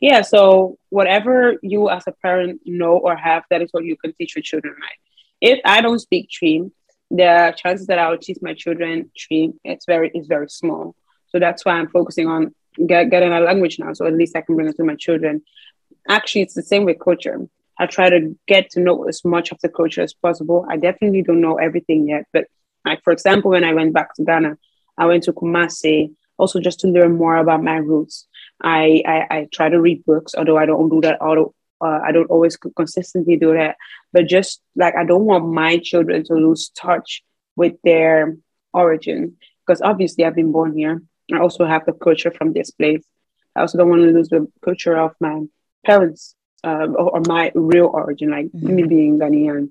Yeah. 0.00 0.22
So 0.22 0.78
whatever 0.88 1.56
you 1.62 1.90
as 1.90 2.04
a 2.06 2.12
parent 2.12 2.60
know 2.64 2.98
or 2.98 3.16
have, 3.16 3.44
that 3.50 3.62
is 3.62 3.70
what 3.72 3.84
you 3.84 3.96
can 3.96 4.12
teach 4.14 4.34
your 4.36 4.42
children, 4.42 4.74
right? 4.80 4.98
If 5.40 5.60
I 5.64 5.80
don't 5.80 5.98
speak 5.98 6.30
Twi, 6.36 6.70
the 7.10 7.54
chances 7.56 7.86
that 7.86 7.98
I 7.98 8.10
will 8.10 8.18
teach 8.18 8.38
my 8.42 8.54
children 8.54 9.10
Twi, 9.18 9.50
it's 9.64 9.86
very, 9.86 10.10
it's 10.14 10.26
very 10.26 10.48
small. 10.48 10.94
So 11.28 11.38
that's 11.38 11.64
why 11.64 11.72
I'm 11.72 11.88
focusing 11.88 12.26
on 12.26 12.54
get, 12.86 13.10
getting 13.10 13.32
a 13.32 13.40
language 13.40 13.78
now. 13.78 13.92
So 13.92 14.06
at 14.06 14.14
least 14.14 14.36
I 14.36 14.40
can 14.40 14.56
bring 14.56 14.68
it 14.68 14.76
to 14.76 14.84
my 14.84 14.96
children. 14.96 15.42
Actually, 16.08 16.42
it's 16.42 16.54
the 16.54 16.62
same 16.62 16.84
with 16.84 16.98
culture. 17.00 17.38
I 17.78 17.86
try 17.86 18.10
to 18.10 18.36
get 18.48 18.70
to 18.70 18.80
know 18.80 19.04
as 19.04 19.24
much 19.24 19.52
of 19.52 19.58
the 19.62 19.68
culture 19.68 20.02
as 20.02 20.14
possible. 20.14 20.66
I 20.68 20.76
definitely 20.76 21.22
don't 21.22 21.40
know 21.40 21.56
everything 21.56 22.08
yet, 22.08 22.26
but 22.32 22.46
like 22.84 23.02
for 23.04 23.12
example, 23.12 23.50
when 23.50 23.64
I 23.64 23.74
went 23.74 23.92
back 23.92 24.14
to 24.14 24.24
Ghana, 24.24 24.56
I 24.96 25.06
went 25.06 25.24
to 25.24 25.32
Kumasi 25.32 26.14
also 26.38 26.60
just 26.60 26.80
to 26.80 26.88
learn 26.88 27.16
more 27.16 27.36
about 27.36 27.62
my 27.62 27.76
roots. 27.76 28.26
I 28.62 29.02
I, 29.06 29.26
I 29.30 29.48
try 29.52 29.68
to 29.68 29.80
read 29.80 30.04
books, 30.04 30.34
although 30.36 30.56
I 30.58 30.66
don't 30.66 30.88
do 30.88 31.00
that. 31.02 31.20
Although 31.20 31.54
uh, 31.80 32.00
I 32.04 32.10
don't 32.12 32.30
always 32.30 32.56
consistently 32.56 33.36
do 33.36 33.52
that, 33.52 33.76
but 34.12 34.26
just 34.26 34.60
like 34.74 34.96
I 34.96 35.04
don't 35.04 35.24
want 35.24 35.52
my 35.52 35.78
children 35.78 36.24
to 36.24 36.34
lose 36.34 36.70
touch 36.70 37.22
with 37.54 37.74
their 37.84 38.36
origin 38.72 39.36
because 39.66 39.82
obviously 39.82 40.24
I've 40.24 40.34
been 40.34 40.52
born 40.52 40.76
here. 40.76 41.02
I 41.32 41.38
also 41.38 41.66
have 41.66 41.84
the 41.84 41.92
culture 41.92 42.30
from 42.30 42.52
this 42.52 42.70
place. 42.70 43.04
I 43.54 43.60
also 43.60 43.78
don't 43.78 43.90
want 43.90 44.02
to 44.02 44.10
lose 44.10 44.28
the 44.28 44.50
culture 44.64 44.96
of 44.96 45.14
my 45.20 45.42
parents 45.84 46.34
um, 46.64 46.96
or, 46.98 47.16
or, 47.16 47.20
my 47.26 47.52
real 47.54 47.86
origin, 47.86 48.30
like 48.30 48.46
mm-hmm. 48.46 48.74
me 48.74 48.82
being 48.84 49.18
Ghanaian. 49.18 49.70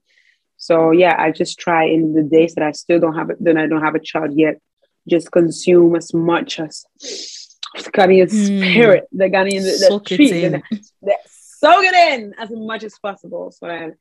So 0.58 0.92
yeah, 0.92 1.16
I 1.18 1.32
just 1.32 1.60
try 1.60 1.86
in 1.86 2.14
the 2.14 2.24
days 2.24 2.56
that 2.56 2.64
I 2.64 2.72
still 2.72 3.00
don't 3.00 3.16
have 3.16 3.30
it, 3.30 3.38
then 3.40 3.58
I 3.58 3.68
don't 3.68 3.84
have 3.84 3.96
a 3.96 4.00
child 4.00 4.32
yet, 4.34 4.60
just 5.08 5.32
consume 5.32 5.96
as 5.96 6.14
much 6.14 6.60
as 6.60 6.86
the 7.02 7.92
Ghanaian 7.92 8.32
mm. 8.32 8.72
spirit, 8.72 9.06
the 9.12 9.26
Ghanaian 9.26 9.64
the, 9.64 9.90
the 9.90 10.16
treat, 10.16 10.32
the, 10.32 10.62
the, 11.02 11.18
soak 11.60 11.84
it 11.84 12.14
in 12.14 12.34
as 12.38 12.50
much 12.52 12.84
as 12.84 12.98
possible. 13.00 13.52
So 13.52 13.68
I, 13.68 13.92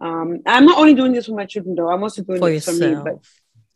um, 0.00 0.40
I'm 0.46 0.66
not 0.66 0.78
only 0.78 0.94
doing 0.94 1.12
this 1.12 1.26
for 1.26 1.34
my 1.34 1.46
children 1.46 1.74
though, 1.74 1.90
I'm 1.90 2.02
also 2.02 2.22
doing 2.22 2.40
for 2.40 2.50
this 2.50 2.66
yourself. 2.66 3.04
for 3.04 3.10
me, 3.10 3.10
but 3.18 3.24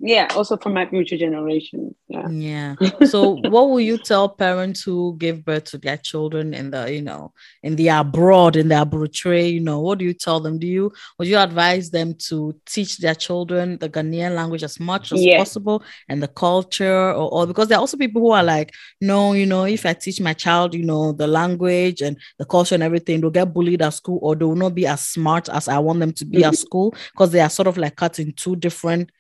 yeah 0.00 0.28
also 0.34 0.56
for 0.56 0.70
my 0.70 0.86
future 0.88 1.16
generation 1.16 1.94
yeah. 2.10 2.28
Yeah. 2.28 2.74
So 3.06 3.36
what 3.50 3.70
will 3.70 3.80
you 3.80 3.96
tell 3.96 4.28
parents 4.28 4.82
who 4.82 5.16
give 5.16 5.44
birth 5.44 5.64
to 5.64 5.78
their 5.78 5.96
children 5.96 6.52
in 6.54 6.72
the 6.72 6.92
you 6.92 7.02
know 7.02 7.32
in 7.62 7.76
the 7.76 7.88
abroad 7.88 8.56
in 8.56 8.68
the 8.68 8.82
aboratory 8.82 9.46
you 9.46 9.60
know 9.60 9.80
what 9.80 9.98
do 9.98 10.04
you 10.04 10.12
tell 10.12 10.40
them? 10.40 10.58
Do 10.58 10.66
you 10.66 10.92
would 11.18 11.28
you 11.28 11.38
advise 11.38 11.90
them 11.90 12.14
to 12.28 12.54
teach 12.66 12.98
their 12.98 13.14
children 13.14 13.78
the 13.78 13.88
ghanaian 13.88 14.34
language 14.34 14.64
as 14.64 14.80
much 14.80 15.12
as 15.12 15.24
possible 15.36 15.84
and 16.08 16.20
the 16.20 16.28
culture 16.28 17.12
or, 17.12 17.30
or 17.32 17.46
because 17.46 17.68
there 17.68 17.78
are 17.78 17.80
also 17.80 17.96
people 17.96 18.20
who 18.20 18.32
are 18.32 18.42
like 18.42 18.74
no 19.00 19.32
you 19.32 19.46
know 19.46 19.64
if 19.64 19.86
i 19.86 19.92
teach 19.92 20.20
my 20.20 20.32
child 20.32 20.74
you 20.74 20.84
know 20.84 21.12
the 21.12 21.26
language 21.26 22.02
and 22.02 22.16
the 22.38 22.44
culture 22.44 22.74
and 22.74 22.82
everything 22.82 23.20
they'll 23.20 23.30
get 23.30 23.52
bullied 23.52 23.82
at 23.82 23.94
school 23.94 24.18
or 24.22 24.34
they 24.34 24.44
will 24.44 24.56
not 24.56 24.74
be 24.74 24.86
as 24.86 25.00
smart 25.00 25.48
as 25.48 25.68
i 25.68 25.78
want 25.78 26.00
them 26.00 26.12
to 26.12 26.24
be 26.24 26.38
mm-hmm. 26.38 26.48
at 26.48 26.56
school 26.56 26.94
because 27.12 27.30
they 27.30 27.40
are 27.40 27.50
sort 27.50 27.68
of 27.68 27.76
like 27.76 27.96
cut 27.96 28.18
in 28.18 28.32
two 28.32 28.56
different 28.56 29.10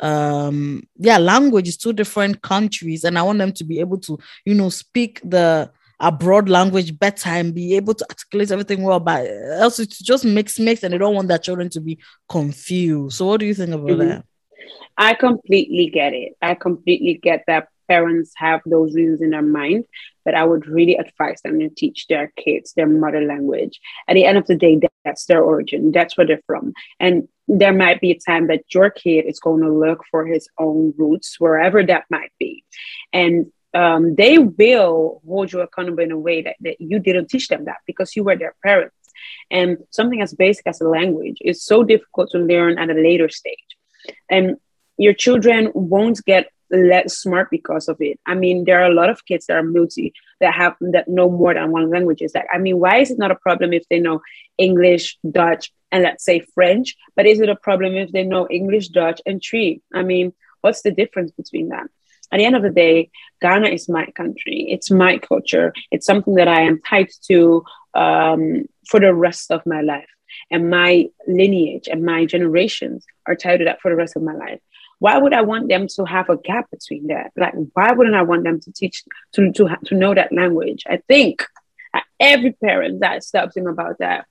um 0.00 0.82
yeah 0.96 1.18
language 1.18 1.68
is 1.68 1.76
two 1.76 1.92
different 1.92 2.40
countries 2.42 3.04
and 3.04 3.18
i 3.18 3.22
want 3.22 3.38
them 3.38 3.52
to 3.52 3.64
be 3.64 3.80
able 3.80 3.98
to 3.98 4.16
you 4.44 4.54
know 4.54 4.68
speak 4.68 5.20
the 5.24 5.70
abroad 6.00 6.48
language 6.48 6.96
better 6.98 7.28
and 7.30 7.54
be 7.54 7.74
able 7.74 7.94
to 7.94 8.06
articulate 8.08 8.50
everything 8.50 8.82
well 8.82 9.00
but 9.00 9.26
else 9.54 9.80
it 9.80 9.90
just 9.90 10.24
makes 10.24 10.58
mix 10.58 10.82
and 10.84 10.94
they 10.94 10.98
don't 10.98 11.14
want 11.14 11.28
their 11.28 11.38
children 11.38 11.68
to 11.68 11.80
be 11.80 11.98
confused. 12.28 13.16
So 13.16 13.26
what 13.26 13.40
do 13.40 13.46
you 13.46 13.54
think 13.54 13.70
about 13.70 13.88
mm-hmm. 13.88 14.08
that? 14.08 14.24
I 14.96 15.14
completely 15.14 15.90
get 15.90 16.12
it. 16.12 16.36
I 16.40 16.54
completely 16.54 17.14
get 17.14 17.44
that 17.46 17.68
parents 17.88 18.32
have 18.36 18.60
those 18.66 18.94
reasons 18.94 19.22
in 19.22 19.30
their 19.30 19.42
mind 19.42 19.86
but 20.22 20.34
i 20.34 20.44
would 20.44 20.66
really 20.66 20.94
advise 20.96 21.40
them 21.40 21.58
to 21.58 21.70
teach 21.70 22.06
their 22.08 22.30
kids 22.36 22.74
their 22.74 22.86
mother 22.86 23.22
language. 23.22 23.80
At 24.06 24.12
the 24.12 24.26
end 24.26 24.36
of 24.36 24.46
the 24.46 24.56
day 24.56 24.78
that's 25.04 25.24
their 25.24 25.42
origin. 25.42 25.90
That's 25.90 26.18
where 26.18 26.26
they're 26.26 26.42
from. 26.46 26.74
And 27.00 27.28
there 27.48 27.72
might 27.72 28.00
be 28.00 28.10
a 28.10 28.18
time 28.18 28.46
that 28.48 28.62
your 28.74 28.90
kid 28.90 29.24
is 29.24 29.40
going 29.40 29.62
to 29.62 29.72
look 29.72 30.04
for 30.10 30.26
his 30.26 30.48
own 30.58 30.92
roots 30.96 31.40
wherever 31.40 31.82
that 31.82 32.04
might 32.10 32.32
be. 32.38 32.62
And 33.12 33.50
um, 33.74 34.14
they 34.14 34.38
will 34.38 35.22
hold 35.26 35.52
you 35.52 35.60
accountable 35.60 36.02
in 36.02 36.12
a 36.12 36.18
way 36.18 36.42
that, 36.42 36.56
that 36.60 36.80
you 36.80 36.98
didn't 36.98 37.28
teach 37.28 37.48
them 37.48 37.64
that 37.64 37.78
because 37.86 38.14
you 38.14 38.24
were 38.24 38.36
their 38.36 38.54
parents. 38.62 38.94
And 39.50 39.78
something 39.90 40.20
as 40.20 40.34
basic 40.34 40.66
as 40.66 40.80
a 40.80 40.88
language 40.88 41.38
is 41.40 41.64
so 41.64 41.84
difficult 41.84 42.30
to 42.30 42.38
learn 42.38 42.78
at 42.78 42.90
a 42.90 42.94
later 42.94 43.28
stage. 43.28 43.58
And 44.30 44.56
your 44.96 45.14
children 45.14 45.70
won't 45.74 46.24
get 46.24 46.50
less 46.70 47.18
smart 47.18 47.48
because 47.50 47.88
of 47.88 47.96
it. 48.00 48.18
I 48.26 48.34
mean, 48.34 48.64
there 48.64 48.80
are 48.80 48.90
a 48.90 48.94
lot 48.94 49.10
of 49.10 49.24
kids 49.24 49.46
that 49.46 49.56
are 49.56 49.62
multi 49.62 50.12
that 50.40 50.54
have 50.54 50.76
that 50.80 51.08
know 51.08 51.30
more 51.30 51.54
than 51.54 51.70
one 51.72 51.90
language. 51.90 52.22
Is 52.22 52.32
that 52.32 52.46
I 52.52 52.58
mean, 52.58 52.78
why 52.78 52.98
is 52.98 53.10
it 53.10 53.18
not 53.18 53.30
a 53.30 53.36
problem 53.36 53.72
if 53.72 53.84
they 53.88 54.00
know 54.00 54.20
English, 54.58 55.18
Dutch, 55.30 55.72
and 55.90 56.02
let's 56.02 56.24
say 56.24 56.40
French? 56.54 56.96
But 57.16 57.26
is 57.26 57.40
it 57.40 57.48
a 57.48 57.56
problem 57.56 57.94
if 57.96 58.12
they 58.12 58.24
know 58.24 58.46
English, 58.48 58.88
Dutch, 58.88 59.20
and 59.26 59.42
Twi? 59.42 59.80
I 59.94 60.02
mean, 60.02 60.32
what's 60.60 60.82
the 60.82 60.92
difference 60.92 61.30
between 61.32 61.68
that? 61.70 61.86
At 62.30 62.38
the 62.38 62.44
end 62.44 62.56
of 62.56 62.62
the 62.62 62.70
day, 62.70 63.10
Ghana 63.40 63.68
is 63.68 63.88
my 63.88 64.06
country. 64.10 64.66
It's 64.68 64.90
my 64.90 65.18
culture. 65.18 65.72
It's 65.90 66.04
something 66.04 66.34
that 66.34 66.48
I 66.48 66.62
am 66.62 66.80
tied 66.82 67.08
to 67.28 67.64
um, 67.94 68.66
for 68.86 69.00
the 69.00 69.14
rest 69.14 69.50
of 69.50 69.64
my 69.64 69.80
life. 69.80 70.08
And 70.50 70.68
my 70.68 71.06
lineage 71.26 71.88
and 71.90 72.04
my 72.04 72.26
generations 72.26 73.06
are 73.26 73.34
tied 73.34 73.58
to 73.58 73.64
that 73.64 73.80
for 73.80 73.90
the 73.90 73.96
rest 73.96 74.14
of 74.14 74.22
my 74.22 74.34
life 74.34 74.60
why 74.98 75.16
would 75.16 75.32
I 75.32 75.42
want 75.42 75.68
them 75.68 75.86
to 75.96 76.04
have 76.04 76.28
a 76.28 76.36
gap 76.36 76.70
between 76.70 77.08
that? 77.08 77.32
Like, 77.36 77.54
why 77.74 77.92
wouldn't 77.92 78.16
I 78.16 78.22
want 78.22 78.44
them 78.44 78.60
to 78.60 78.72
teach 78.72 79.04
to 79.34 79.52
to 79.52 79.76
to 79.86 79.94
know 79.94 80.14
that 80.14 80.32
language? 80.32 80.84
I 80.88 80.98
think 81.08 81.46
every 82.20 82.52
parent 82.52 83.00
that 83.00 83.22
stops 83.22 83.56
him 83.56 83.66
about 83.66 83.98
that, 83.98 84.26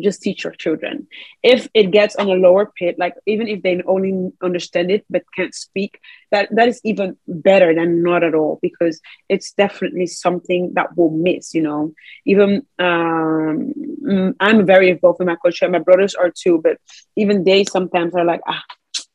just 0.00 0.22
teach 0.22 0.42
your 0.44 0.54
children. 0.54 1.06
If 1.42 1.68
it 1.74 1.90
gets 1.90 2.16
on 2.16 2.28
a 2.28 2.34
lower 2.34 2.66
pit, 2.66 2.96
like 2.98 3.14
even 3.26 3.46
if 3.46 3.62
they 3.62 3.82
only 3.86 4.32
understand 4.42 4.90
it 4.90 5.04
but 5.10 5.22
can't 5.36 5.54
speak, 5.54 6.00
that 6.32 6.48
that 6.52 6.68
is 6.68 6.80
even 6.82 7.16
better 7.28 7.74
than 7.74 8.02
not 8.02 8.24
at 8.24 8.34
all 8.34 8.58
because 8.62 9.00
it's 9.28 9.52
definitely 9.52 10.06
something 10.06 10.72
that 10.74 10.96
we'll 10.96 11.10
miss. 11.10 11.54
You 11.54 11.62
know, 11.62 11.92
even 12.24 12.66
um, 12.78 13.72
mm, 14.02 14.34
I'm 14.40 14.66
very 14.66 14.88
involved 14.90 15.20
in 15.20 15.26
my 15.26 15.36
culture. 15.36 15.68
My 15.68 15.78
brothers 15.78 16.14
are 16.14 16.30
too, 16.30 16.60
but 16.62 16.78
even 17.16 17.44
they 17.44 17.64
sometimes 17.64 18.14
are 18.14 18.24
like, 18.24 18.40
ah 18.48 18.62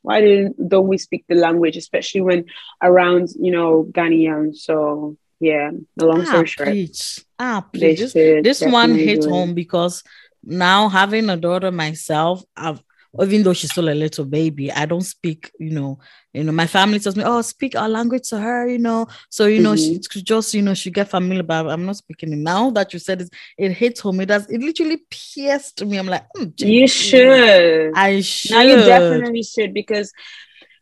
why 0.01 0.21
didn't 0.21 0.69
don't 0.69 0.87
we 0.87 0.97
speak 0.97 1.25
the 1.27 1.35
language, 1.35 1.77
especially 1.77 2.21
when 2.21 2.45
around 2.81 3.29
you 3.39 3.51
know 3.51 3.87
Ghanaian? 3.91 4.55
So 4.55 5.17
yeah, 5.39 5.71
the 5.95 6.05
long 6.05 6.25
story 6.25 6.41
ah, 6.41 6.45
short, 6.45 6.67
please. 6.67 7.25
ah, 7.39 7.65
please. 7.71 8.13
This, 8.13 8.43
this 8.43 8.61
one 8.61 8.95
hits 8.95 9.25
home 9.25 9.53
because 9.53 10.03
now 10.43 10.89
having 10.89 11.29
a 11.29 11.37
daughter 11.37 11.71
myself, 11.71 12.43
I've 12.55 12.81
even 13.21 13.41
though 13.43 13.53
she's 13.53 13.71
still 13.71 13.89
a 13.89 13.93
little 13.93 14.25
baby, 14.25 14.71
I 14.71 14.85
don't 14.85 15.01
speak, 15.01 15.51
you 15.59 15.71
know, 15.71 15.99
you 16.31 16.43
know, 16.43 16.51
my 16.51 16.67
family 16.67 16.99
tells 16.99 17.15
me, 17.15 17.23
oh, 17.25 17.41
speak 17.41 17.75
our 17.75 17.89
language 17.89 18.29
to 18.29 18.39
her, 18.39 18.67
you 18.67 18.77
know. 18.77 19.07
So, 19.29 19.47
you 19.47 19.61
know, 19.61 19.73
mm-hmm. 19.73 19.97
she 20.11 20.21
just, 20.21 20.53
you 20.53 20.61
know, 20.61 20.75
she 20.75 20.91
get 20.91 21.09
familiar, 21.09 21.41
but 21.41 21.67
I'm 21.67 21.85
not 21.85 21.97
speaking 21.97 22.33
it. 22.33 22.37
Now 22.37 22.69
that 22.71 22.93
you 22.93 22.99
said 22.99 23.21
it, 23.21 23.29
it 23.57 23.71
hits 23.71 24.01
home. 24.01 24.19
It 24.19 24.27
does, 24.27 24.47
it 24.47 24.61
literally 24.61 25.01
pierced 25.09 25.83
me. 25.83 25.97
I'm 25.97 26.05
like, 26.05 26.25
mm, 26.37 26.53
you 26.59 26.87
should. 26.87 27.93
I 27.95 28.21
should. 28.21 28.51
Now 28.51 28.61
you 28.61 28.75
definitely 28.75 29.41
should 29.41 29.73
because 29.73 30.13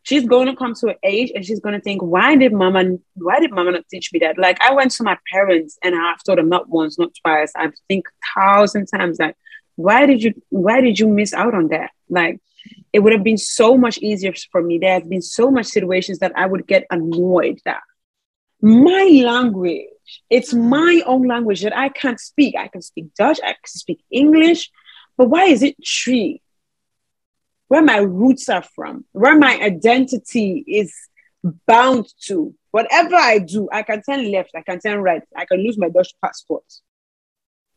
she's 0.02 0.26
going 0.26 0.48
to 0.48 0.56
come 0.56 0.74
to 0.74 0.88
an 0.88 0.96
age 1.02 1.32
and 1.34 1.46
she's 1.46 1.60
going 1.60 1.74
to 1.74 1.80
think, 1.80 2.02
why 2.02 2.36
did 2.36 2.52
mama, 2.52 2.98
why 3.14 3.40
did 3.40 3.52
mama 3.52 3.72
not 3.72 3.88
teach 3.90 4.12
me 4.12 4.18
that? 4.18 4.36
Like 4.36 4.60
I 4.60 4.74
went 4.74 4.90
to 4.92 5.02
my 5.02 5.16
parents 5.32 5.78
and 5.82 5.94
I've 5.94 6.22
told 6.24 6.38
them 6.38 6.50
not 6.50 6.68
once, 6.68 6.98
not 6.98 7.12
twice. 7.22 7.52
I 7.56 7.70
think 7.88 8.04
thousand 8.36 8.86
times 8.86 9.18
like, 9.18 9.34
why 9.78 10.06
did 10.06 10.20
you 10.24 10.34
why 10.48 10.80
did 10.80 10.98
you 10.98 11.06
miss 11.06 11.32
out 11.32 11.54
on 11.54 11.68
that? 11.68 11.92
Like 12.10 12.40
it 12.92 12.98
would 12.98 13.12
have 13.12 13.22
been 13.22 13.38
so 13.38 13.78
much 13.78 13.98
easier 13.98 14.32
for 14.50 14.60
me. 14.60 14.78
There 14.78 14.92
have 14.92 15.08
been 15.08 15.22
so 15.22 15.52
much 15.52 15.66
situations 15.66 16.18
that 16.18 16.32
i 16.36 16.44
would 16.44 16.66
get 16.66 16.84
annoyed 16.90 17.60
that 17.64 17.82
my 18.60 19.04
language 19.24 19.86
it's 20.28 20.52
my 20.52 21.02
own 21.06 21.28
language 21.28 21.62
that 21.62 21.76
i 21.76 21.88
can't 21.90 22.18
speak. 22.18 22.56
I 22.58 22.66
can 22.66 22.82
speak 22.82 23.14
dutch 23.14 23.38
i 23.44 23.52
can 23.52 23.66
speak 23.66 24.02
english 24.10 24.68
but 25.16 25.30
why 25.30 25.44
is 25.44 25.62
it 25.62 25.76
Twi? 25.84 26.40
Where 27.68 27.82
my 27.82 27.98
roots 27.98 28.48
are 28.48 28.64
from 28.74 29.04
where 29.12 29.38
my 29.38 29.60
identity 29.60 30.64
is 30.66 30.92
bound 31.68 32.08
to. 32.26 32.52
Whatever 32.72 33.14
i 33.14 33.38
do 33.38 33.68
i 33.72 33.82
can 33.84 34.02
turn 34.02 34.32
left 34.32 34.50
i 34.56 34.62
can 34.62 34.80
turn 34.80 35.00
right 35.00 35.22
i 35.36 35.44
can 35.44 35.62
lose 35.64 35.78
my 35.78 35.88
dutch 35.88 36.12
passport 36.20 36.64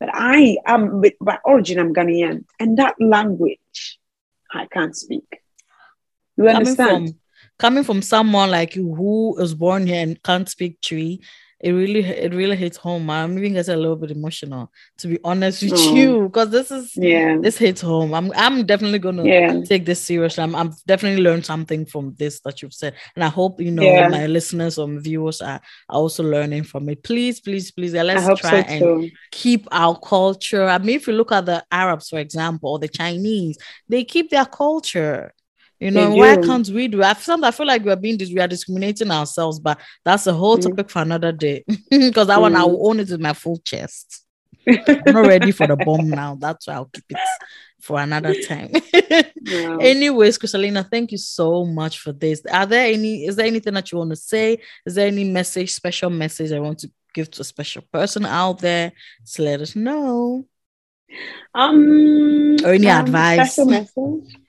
but 0.02 0.10
I 0.12 0.56
am, 0.66 1.00
by 1.20 1.38
origin, 1.44 1.78
I'm 1.78 1.94
Ghanaian. 1.94 2.44
And 2.58 2.76
that 2.78 2.96
language, 2.98 4.00
I 4.52 4.66
can't 4.66 4.96
speak. 4.96 5.38
You 6.36 6.48
understand? 6.48 6.88
Coming 6.88 7.06
from, 7.06 7.20
coming 7.56 7.84
from 7.84 8.02
someone 8.02 8.50
like 8.50 8.74
you 8.74 8.92
who 8.92 9.38
is 9.38 9.54
born 9.54 9.86
here 9.86 10.02
and 10.02 10.20
can't 10.20 10.48
speak 10.48 10.80
Twi, 10.80 11.20
it 11.62 11.70
really 11.70 12.00
it 12.00 12.34
really 12.34 12.56
hits 12.56 12.76
home. 12.76 13.08
I'm 13.08 13.38
even 13.38 13.54
getting 13.54 13.74
a 13.74 13.76
little 13.76 13.96
bit 13.96 14.10
emotional 14.10 14.72
to 14.98 15.06
be 15.06 15.18
honest 15.22 15.62
with 15.62 15.74
oh. 15.74 15.94
you 15.94 16.22
because 16.24 16.50
this 16.50 16.72
is 16.72 16.92
yeah 16.96 17.38
this 17.40 17.56
hits 17.56 17.80
home. 17.80 18.12
I'm 18.14 18.32
I'm 18.34 18.66
definitely 18.66 18.98
gonna 18.98 19.24
yeah. 19.24 19.62
take 19.62 19.86
this 19.86 20.02
seriously. 20.02 20.42
I'm 20.42 20.56
I've 20.56 20.74
definitely 20.84 21.22
learned 21.22 21.46
something 21.46 21.86
from 21.86 22.14
this 22.18 22.40
that 22.40 22.62
you've 22.62 22.74
said, 22.74 22.94
and 23.14 23.22
I 23.22 23.28
hope 23.28 23.60
you 23.60 23.70
know 23.70 23.82
yeah. 23.82 24.08
my 24.08 24.26
listeners 24.26 24.76
or 24.76 24.88
viewers 25.00 25.40
are, 25.40 25.60
are 25.88 25.96
also 25.96 26.24
learning 26.24 26.64
from 26.64 26.88
it. 26.88 27.04
Please, 27.04 27.40
please, 27.40 27.70
please, 27.70 27.94
let's 27.94 28.40
try 28.40 28.62
so 28.62 28.68
and 28.68 28.80
too. 28.80 29.10
keep 29.30 29.68
our 29.70 29.96
culture. 29.98 30.66
I 30.66 30.78
mean, 30.78 30.96
if 30.96 31.06
you 31.06 31.12
look 31.12 31.30
at 31.30 31.46
the 31.46 31.64
Arabs, 31.70 32.08
for 32.08 32.18
example, 32.18 32.72
or 32.72 32.78
the 32.80 32.88
Chinese, 32.88 33.56
they 33.88 34.02
keep 34.02 34.30
their 34.30 34.46
culture. 34.46 35.32
You 35.82 35.90
know, 35.90 36.14
why 36.14 36.36
can't 36.36 36.68
we 36.68 36.86
do? 36.86 37.02
I 37.02 37.14
feel, 37.14 37.44
I 37.44 37.50
feel 37.50 37.66
like 37.66 37.84
we 37.84 37.90
are 37.90 37.96
being 37.96 38.16
we 38.16 38.38
are 38.38 38.46
discriminating 38.46 39.10
ourselves, 39.10 39.58
but 39.58 39.80
that's 40.04 40.28
a 40.28 40.32
whole 40.32 40.56
mm. 40.56 40.62
topic 40.62 40.88
for 40.88 41.02
another 41.02 41.32
day. 41.32 41.64
Because 41.90 42.30
I 42.30 42.38
want 42.38 42.54
I 42.54 42.62
will 42.64 42.86
own 42.88 43.00
it 43.00 43.10
with 43.10 43.20
my 43.20 43.32
full 43.32 43.58
chest. 43.58 44.24
I'm 44.68 45.02
not 45.06 45.26
ready 45.26 45.50
for 45.50 45.66
the 45.66 45.74
bomb 45.74 46.08
now. 46.08 46.36
That's 46.36 46.68
why 46.68 46.74
I'll 46.74 46.84
keep 46.84 47.04
it 47.08 47.18
for 47.80 47.98
another 47.98 48.32
time. 48.42 48.70
yeah. 48.92 49.76
Anyways, 49.80 50.38
Kristalina, 50.38 50.88
thank 50.88 51.10
you 51.10 51.18
so 51.18 51.64
much 51.64 51.98
for 51.98 52.12
this. 52.12 52.42
Are 52.52 52.64
there 52.64 52.86
any 52.86 53.26
is 53.26 53.34
there 53.34 53.46
anything 53.46 53.74
that 53.74 53.90
you 53.90 53.98
want 53.98 54.10
to 54.10 54.16
say? 54.16 54.60
Is 54.86 54.94
there 54.94 55.08
any 55.08 55.24
message, 55.24 55.72
special 55.72 56.10
message 56.10 56.52
I 56.52 56.60
want 56.60 56.78
to 56.80 56.92
give 57.12 57.28
to 57.32 57.40
a 57.40 57.44
special 57.44 57.82
person 57.92 58.24
out 58.24 58.60
there? 58.60 58.92
So 59.24 59.42
let 59.42 59.60
us 59.60 59.74
know. 59.74 60.46
Um 61.56 62.56
or 62.64 62.74
any 62.74 62.86
um, 62.86 63.04
advice. 63.04 63.54
Special 63.54 63.66
message. 63.66 64.41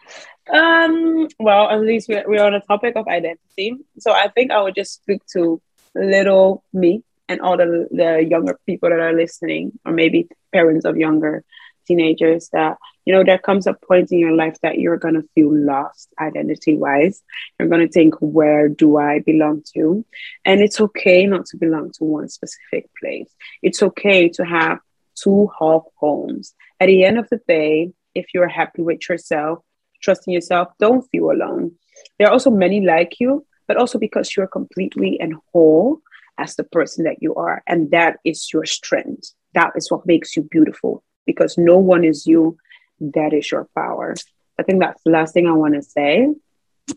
Um, 0.51 1.27
well, 1.39 1.69
at 1.69 1.81
least 1.81 2.09
we're, 2.09 2.27
we're 2.27 2.43
on 2.43 2.53
a 2.53 2.61
topic 2.61 2.95
of 2.95 3.07
identity. 3.07 3.77
So 3.99 4.11
I 4.11 4.27
think 4.27 4.51
I 4.51 4.61
would 4.61 4.75
just 4.75 4.95
speak 4.95 5.21
to 5.33 5.61
little 5.95 6.63
me 6.73 7.03
and 7.29 7.39
all 7.39 7.55
the, 7.55 7.87
the 7.91 8.23
younger 8.23 8.59
people 8.65 8.89
that 8.89 8.99
are 8.99 9.13
listening, 9.13 9.79
or 9.85 9.93
maybe 9.93 10.27
parents 10.51 10.85
of 10.85 10.97
younger 10.97 11.43
teenagers, 11.87 12.49
that, 12.51 12.77
you 13.05 13.13
know, 13.13 13.23
there 13.23 13.37
comes 13.37 13.67
a 13.67 13.73
point 13.73 14.11
in 14.11 14.19
your 14.19 14.33
life 14.33 14.57
that 14.63 14.79
you're 14.79 14.97
going 14.97 15.13
to 15.13 15.27
feel 15.33 15.53
lost 15.53 16.09
identity 16.19 16.75
wise. 16.75 17.21
You're 17.57 17.69
going 17.69 17.85
to 17.85 17.91
think, 17.91 18.15
where 18.19 18.67
do 18.67 18.97
I 18.97 19.19
belong 19.19 19.63
to? 19.73 20.05
And 20.43 20.61
it's 20.61 20.81
okay 20.81 21.25
not 21.25 21.45
to 21.47 21.57
belong 21.57 21.91
to 21.93 22.03
one 22.03 22.27
specific 22.27 22.89
place. 22.99 23.29
It's 23.61 23.81
okay 23.81 24.29
to 24.29 24.43
have 24.43 24.79
two 25.15 25.49
half 25.59 25.83
homes. 25.95 26.53
At 26.79 26.87
the 26.87 27.05
end 27.05 27.17
of 27.17 27.29
the 27.29 27.39
day, 27.47 27.91
if 28.13 28.27
you're 28.33 28.47
happy 28.49 28.81
with 28.81 29.07
yourself, 29.07 29.59
trusting 30.03 30.33
yourself, 30.33 30.67
don't 30.79 31.07
feel 31.09 31.31
alone. 31.31 31.71
There 32.17 32.27
are 32.27 32.33
also 32.33 32.51
many 32.51 32.81
like 32.81 33.19
you, 33.19 33.45
but 33.67 33.77
also 33.77 33.97
because 33.97 34.35
you're 34.35 34.47
completely 34.47 35.19
and 35.19 35.35
whole 35.51 36.01
as 36.37 36.55
the 36.55 36.63
person 36.63 37.05
that 37.05 37.21
you 37.21 37.35
are. 37.35 37.63
And 37.67 37.91
that 37.91 38.17
is 38.23 38.51
your 38.53 38.65
strength. 38.65 39.33
That 39.53 39.71
is 39.75 39.89
what 39.89 40.05
makes 40.05 40.35
you 40.35 40.43
beautiful 40.43 41.03
because 41.25 41.57
no 41.57 41.77
one 41.77 42.03
is 42.03 42.27
you. 42.27 42.57
That 42.99 43.33
is 43.33 43.51
your 43.51 43.67
power. 43.75 44.15
I 44.59 44.63
think 44.63 44.79
that's 44.79 45.01
the 45.03 45.11
last 45.11 45.33
thing 45.33 45.47
I 45.47 45.53
want 45.53 45.75
to 45.75 45.81
say. 45.81 46.27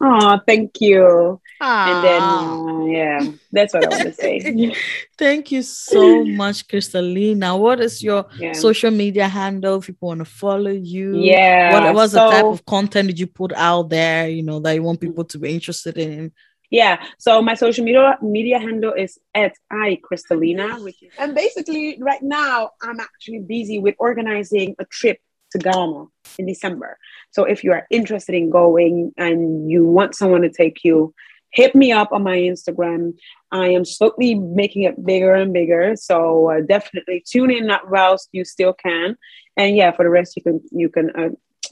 Oh, 0.01 0.41
thank 0.47 0.81
you. 0.81 1.41
Aww. 1.61 1.87
And 1.89 2.05
then, 2.05 2.87
yeah, 2.91 3.33
that's 3.51 3.73
what 3.73 3.85
I 3.85 3.97
want 3.97 4.09
to 4.09 4.13
say. 4.13 4.75
thank 5.19 5.51
you 5.53 5.63
so 5.63 6.25
much, 6.25 6.69
Kristalina. 6.69 7.59
What 7.59 7.81
is 7.81 8.03
your 8.03 8.27
yeah. 8.39 8.53
social 8.53 8.91
media 8.91 9.27
handle 9.29 9.79
if 9.79 9.87
people 9.87 10.09
want 10.09 10.19
to 10.19 10.27
follow 10.27 10.71
you? 10.71 11.17
Yeah. 11.17 11.73
What 11.73 11.95
was 11.95 12.13
so, 12.13 12.25
the 12.25 12.31
type 12.31 12.45
of 12.45 12.67
content 12.67 13.09
did 13.09 13.19
you 13.19 13.27
put 13.27 13.53
out 13.55 13.89
there, 13.89 14.29
you 14.29 14.43
know, 14.43 14.61
that 14.61 14.73
you 14.73 14.83
want 14.83 15.01
people 15.01 15.25
to 15.25 15.39
be 15.39 15.55
interested 15.55 15.97
in? 15.97 16.33
Yeah. 16.71 17.03
So 17.19 17.41
my 17.43 17.55
social 17.55 17.85
media 17.85 18.19
media 18.21 18.59
handle 18.59 18.93
is 18.93 19.19
at 19.35 19.55
I 19.71 19.99
Kristalina, 20.03 20.83
which 20.83 21.03
is, 21.03 21.13
and 21.19 21.35
basically 21.35 21.99
right 22.01 22.23
now 22.23 22.71
I'm 22.83 23.01
actually 23.01 23.41
busy 23.41 23.79
with 23.79 23.95
organizing 23.99 24.75
a 24.79 24.85
trip 24.85 25.21
to 25.53 25.59
Ghana 25.59 26.07
in 26.39 26.47
December. 26.47 26.99
So 27.31 27.45
if 27.45 27.63
you 27.63 27.73
are 27.73 27.87
interested 27.91 28.35
in 28.35 28.51
going 28.51 29.13
and 29.17 29.71
you 29.71 29.85
want 29.85 30.15
someone 30.15 30.43
to 30.43 30.51
take 30.51 30.85
you, 30.85 31.15
hit 31.51 31.75
me 31.75 31.93
up 31.93 32.13
on 32.13 32.23
my 32.23 32.37
Instagram. 32.37 33.15
I 33.53 33.69
am 33.69 33.85
slowly 33.85 34.35
making 34.35 34.83
it 34.83 35.05
bigger 35.05 35.35
and 35.35 35.53
bigger. 35.53 35.95
So 35.97 36.51
uh, 36.51 36.61
definitely 36.61 37.25
tune 37.27 37.51
in 37.51 37.71
whilst 37.89 38.29
you 38.33 38.45
still 38.45 38.73
can. 38.73 39.17
And 39.57 39.77
yeah, 39.77 39.93
for 39.93 40.05
the 40.05 40.11
rest, 40.11 40.37
you 40.37 40.43
can 40.43 40.61
you 40.71 40.89
can 40.89 41.11
uh, 41.11 41.31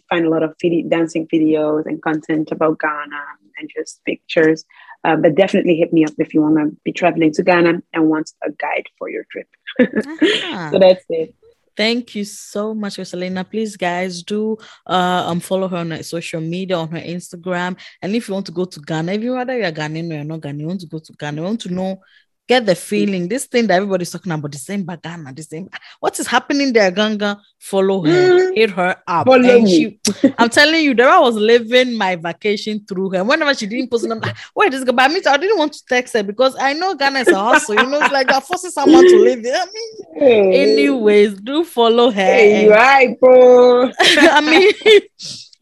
find 0.08 0.24
a 0.24 0.30
lot 0.30 0.42
of 0.42 0.54
video, 0.60 0.88
dancing 0.88 1.26
videos 1.26 1.86
and 1.86 2.02
content 2.02 2.50
about 2.50 2.78
Ghana 2.78 3.22
and 3.58 3.70
just 3.74 4.04
pictures. 4.04 4.64
Uh, 5.04 5.16
but 5.16 5.34
definitely 5.34 5.76
hit 5.76 5.92
me 5.92 6.04
up 6.04 6.12
if 6.18 6.32
you 6.32 6.40
want 6.40 6.56
to 6.56 6.74
be 6.82 6.92
traveling 6.92 7.32
to 7.32 7.42
Ghana 7.42 7.82
and 7.92 8.08
want 8.08 8.30
a 8.42 8.50
guide 8.50 8.86
for 8.98 9.10
your 9.10 9.24
trip. 9.30 9.48
uh-huh. 9.78 10.70
So 10.72 10.78
that's 10.78 11.04
it. 11.10 11.34
Thank 11.76 12.14
you 12.14 12.24
so 12.24 12.72
much, 12.72 12.94
Selena. 12.94 13.42
Please, 13.44 13.76
guys, 13.76 14.22
do 14.22 14.56
uh, 14.86 15.24
um 15.26 15.40
follow 15.40 15.66
her 15.68 15.78
on 15.78 15.90
her 15.90 16.02
social 16.02 16.40
media, 16.40 16.76
on 16.76 16.88
her 16.90 17.00
Instagram. 17.00 17.76
And 18.00 18.14
if 18.14 18.28
you 18.28 18.34
want 18.34 18.46
to 18.46 18.52
go 18.52 18.64
to 18.64 18.80
Ghana, 18.80 19.12
if 19.12 19.22
you 19.22 19.34
rather 19.34 19.58
you're 19.58 19.72
Ghanaian 19.72 20.10
or 20.10 20.14
you're 20.14 20.24
not 20.24 20.40
Ghanaian, 20.40 20.60
you 20.60 20.66
want 20.68 20.80
to 20.82 20.86
go 20.86 20.98
to 21.00 21.12
Ghana, 21.14 21.40
you 21.40 21.44
want 21.44 21.60
to 21.62 21.74
know 21.74 22.00
get 22.46 22.66
the 22.66 22.74
feeling. 22.74 23.28
This 23.28 23.46
thing 23.46 23.66
that 23.66 23.76
everybody's 23.76 24.10
talking 24.10 24.32
about 24.32 24.52
the 24.52 24.58
same 24.58 24.84
bagana 24.84 25.34
the 25.34 25.42
same. 25.42 25.68
What 26.00 26.18
is 26.18 26.26
happening 26.26 26.72
there 26.72 26.90
ganga? 26.90 27.40
Follow 27.58 28.04
her. 28.04 28.10
Mm. 28.10 28.54
hit 28.54 28.70
her 28.70 28.96
up. 29.06 29.26
Follow 29.26 29.60
me. 29.60 29.98
She, 30.04 30.34
i'm 30.38 30.48
telling 30.48 30.84
you 30.84 30.94
there 30.94 31.08
i 31.08 31.18
was 31.18 31.36
living 31.36 31.96
my 31.96 32.16
vacation 32.16 32.84
through 32.86 33.10
her. 33.10 33.24
Whenever 33.24 33.54
she 33.54 33.66
didn't 33.66 33.90
post 33.90 34.10
i'm 34.10 34.20
like 34.20 34.36
wait 34.54 34.70
this 34.70 34.84
girl? 34.84 34.94
But 34.94 35.10
me 35.10 35.22
i 35.26 35.36
didn't 35.36 35.58
want 35.58 35.72
to 35.72 35.84
text 35.88 36.14
her 36.14 36.22
because 36.22 36.56
i 36.60 36.72
know 36.72 36.94
ghana 36.94 37.20
is 37.20 37.28
a 37.28 37.38
hustle 37.38 37.74
you 37.74 37.86
know 37.86 38.00
it's 38.00 38.12
like 38.12 38.30
you're 38.30 38.40
forcing 38.40 38.70
someone 38.70 39.04
to 39.04 39.16
live 39.18 39.42
there. 39.42 39.62
I 39.62 39.66
mean, 39.66 40.20
hey. 40.20 40.62
anyways 40.62 41.34
do 41.40 41.64
follow 41.64 42.10
her 42.10 42.20
hey, 42.20 42.64
and, 42.64 42.70
right 42.70 43.18
bro. 43.20 43.90
I 44.00 44.40
mean 44.40 45.00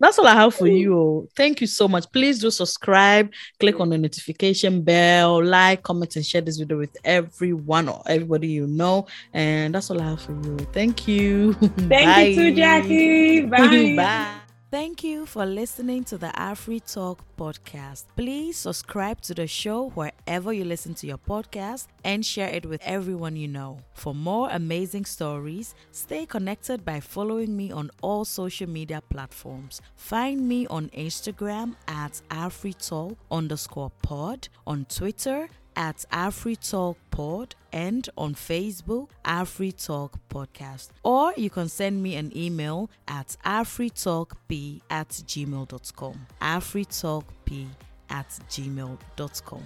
that's 0.02 0.18
all 0.18 0.26
I 0.26 0.34
have 0.34 0.52
for 0.52 0.66
you. 0.66 1.28
Thank 1.36 1.60
you 1.60 1.68
so 1.68 1.86
much. 1.86 2.10
Please 2.10 2.40
do 2.40 2.50
subscribe, 2.50 3.30
click 3.60 3.78
on 3.78 3.88
the 3.88 3.96
notification 3.96 4.82
bell, 4.82 5.42
like, 5.44 5.84
comment, 5.84 6.16
and 6.16 6.26
share 6.26 6.40
this 6.40 6.58
video 6.58 6.76
with 6.76 6.96
everyone 7.04 7.88
or 7.88 8.02
everybody 8.06 8.48
you 8.48 8.66
know. 8.66 9.06
And 9.32 9.72
that's 9.72 9.90
all 9.90 10.00
I 10.00 10.10
have 10.10 10.20
for 10.20 10.32
you. 10.32 10.56
Thank 10.72 11.06
you. 11.06 11.54
Thank 11.54 12.06
Bye. 12.06 12.22
you 12.22 12.34
too, 12.34 12.56
Jackie. 12.56 13.40
Bye. 13.46 13.94
Bye. 13.96 14.38
Thank 14.72 15.04
you 15.04 15.26
for 15.26 15.44
listening 15.44 16.02
to 16.04 16.16
the 16.16 16.28
Afri 16.28 16.80
Talk 16.80 17.22
podcast. 17.36 18.04
Please 18.16 18.56
subscribe 18.56 19.20
to 19.20 19.34
the 19.34 19.46
show 19.46 19.90
wherever 19.90 20.50
you 20.50 20.64
listen 20.64 20.94
to 20.94 21.06
your 21.06 21.18
podcast 21.18 21.88
and 22.04 22.24
share 22.24 22.48
it 22.48 22.64
with 22.64 22.80
everyone 22.82 23.36
you 23.36 23.48
know. 23.48 23.80
For 23.92 24.14
more 24.14 24.48
amazing 24.50 25.04
stories, 25.04 25.74
stay 25.90 26.24
connected 26.24 26.86
by 26.86 27.00
following 27.00 27.54
me 27.54 27.70
on 27.70 27.90
all 28.00 28.24
social 28.24 28.66
media 28.66 29.02
platforms. 29.10 29.82
Find 29.94 30.48
me 30.48 30.66
on 30.68 30.88
Instagram 30.96 31.76
at 31.86 32.22
AfriTalk 32.30 33.16
underscore 33.30 33.92
pod, 34.00 34.48
on 34.66 34.86
Twitter 34.86 35.50
at 35.76 36.04
AfriTalk 36.12 36.96
Pod 37.10 37.54
and 37.72 38.08
on 38.16 38.34
Facebook, 38.34 39.08
AfriTalk 39.24 40.14
Podcast. 40.30 40.90
Or 41.02 41.32
you 41.36 41.50
can 41.50 41.68
send 41.68 42.02
me 42.02 42.16
an 42.16 42.36
email 42.36 42.90
at 43.08 43.36
afritalkp 43.44 44.80
at 44.90 45.08
gmail.com. 45.08 46.26
afritalkp 46.40 47.66
at 48.10 48.28
gmail.com. 48.48 49.62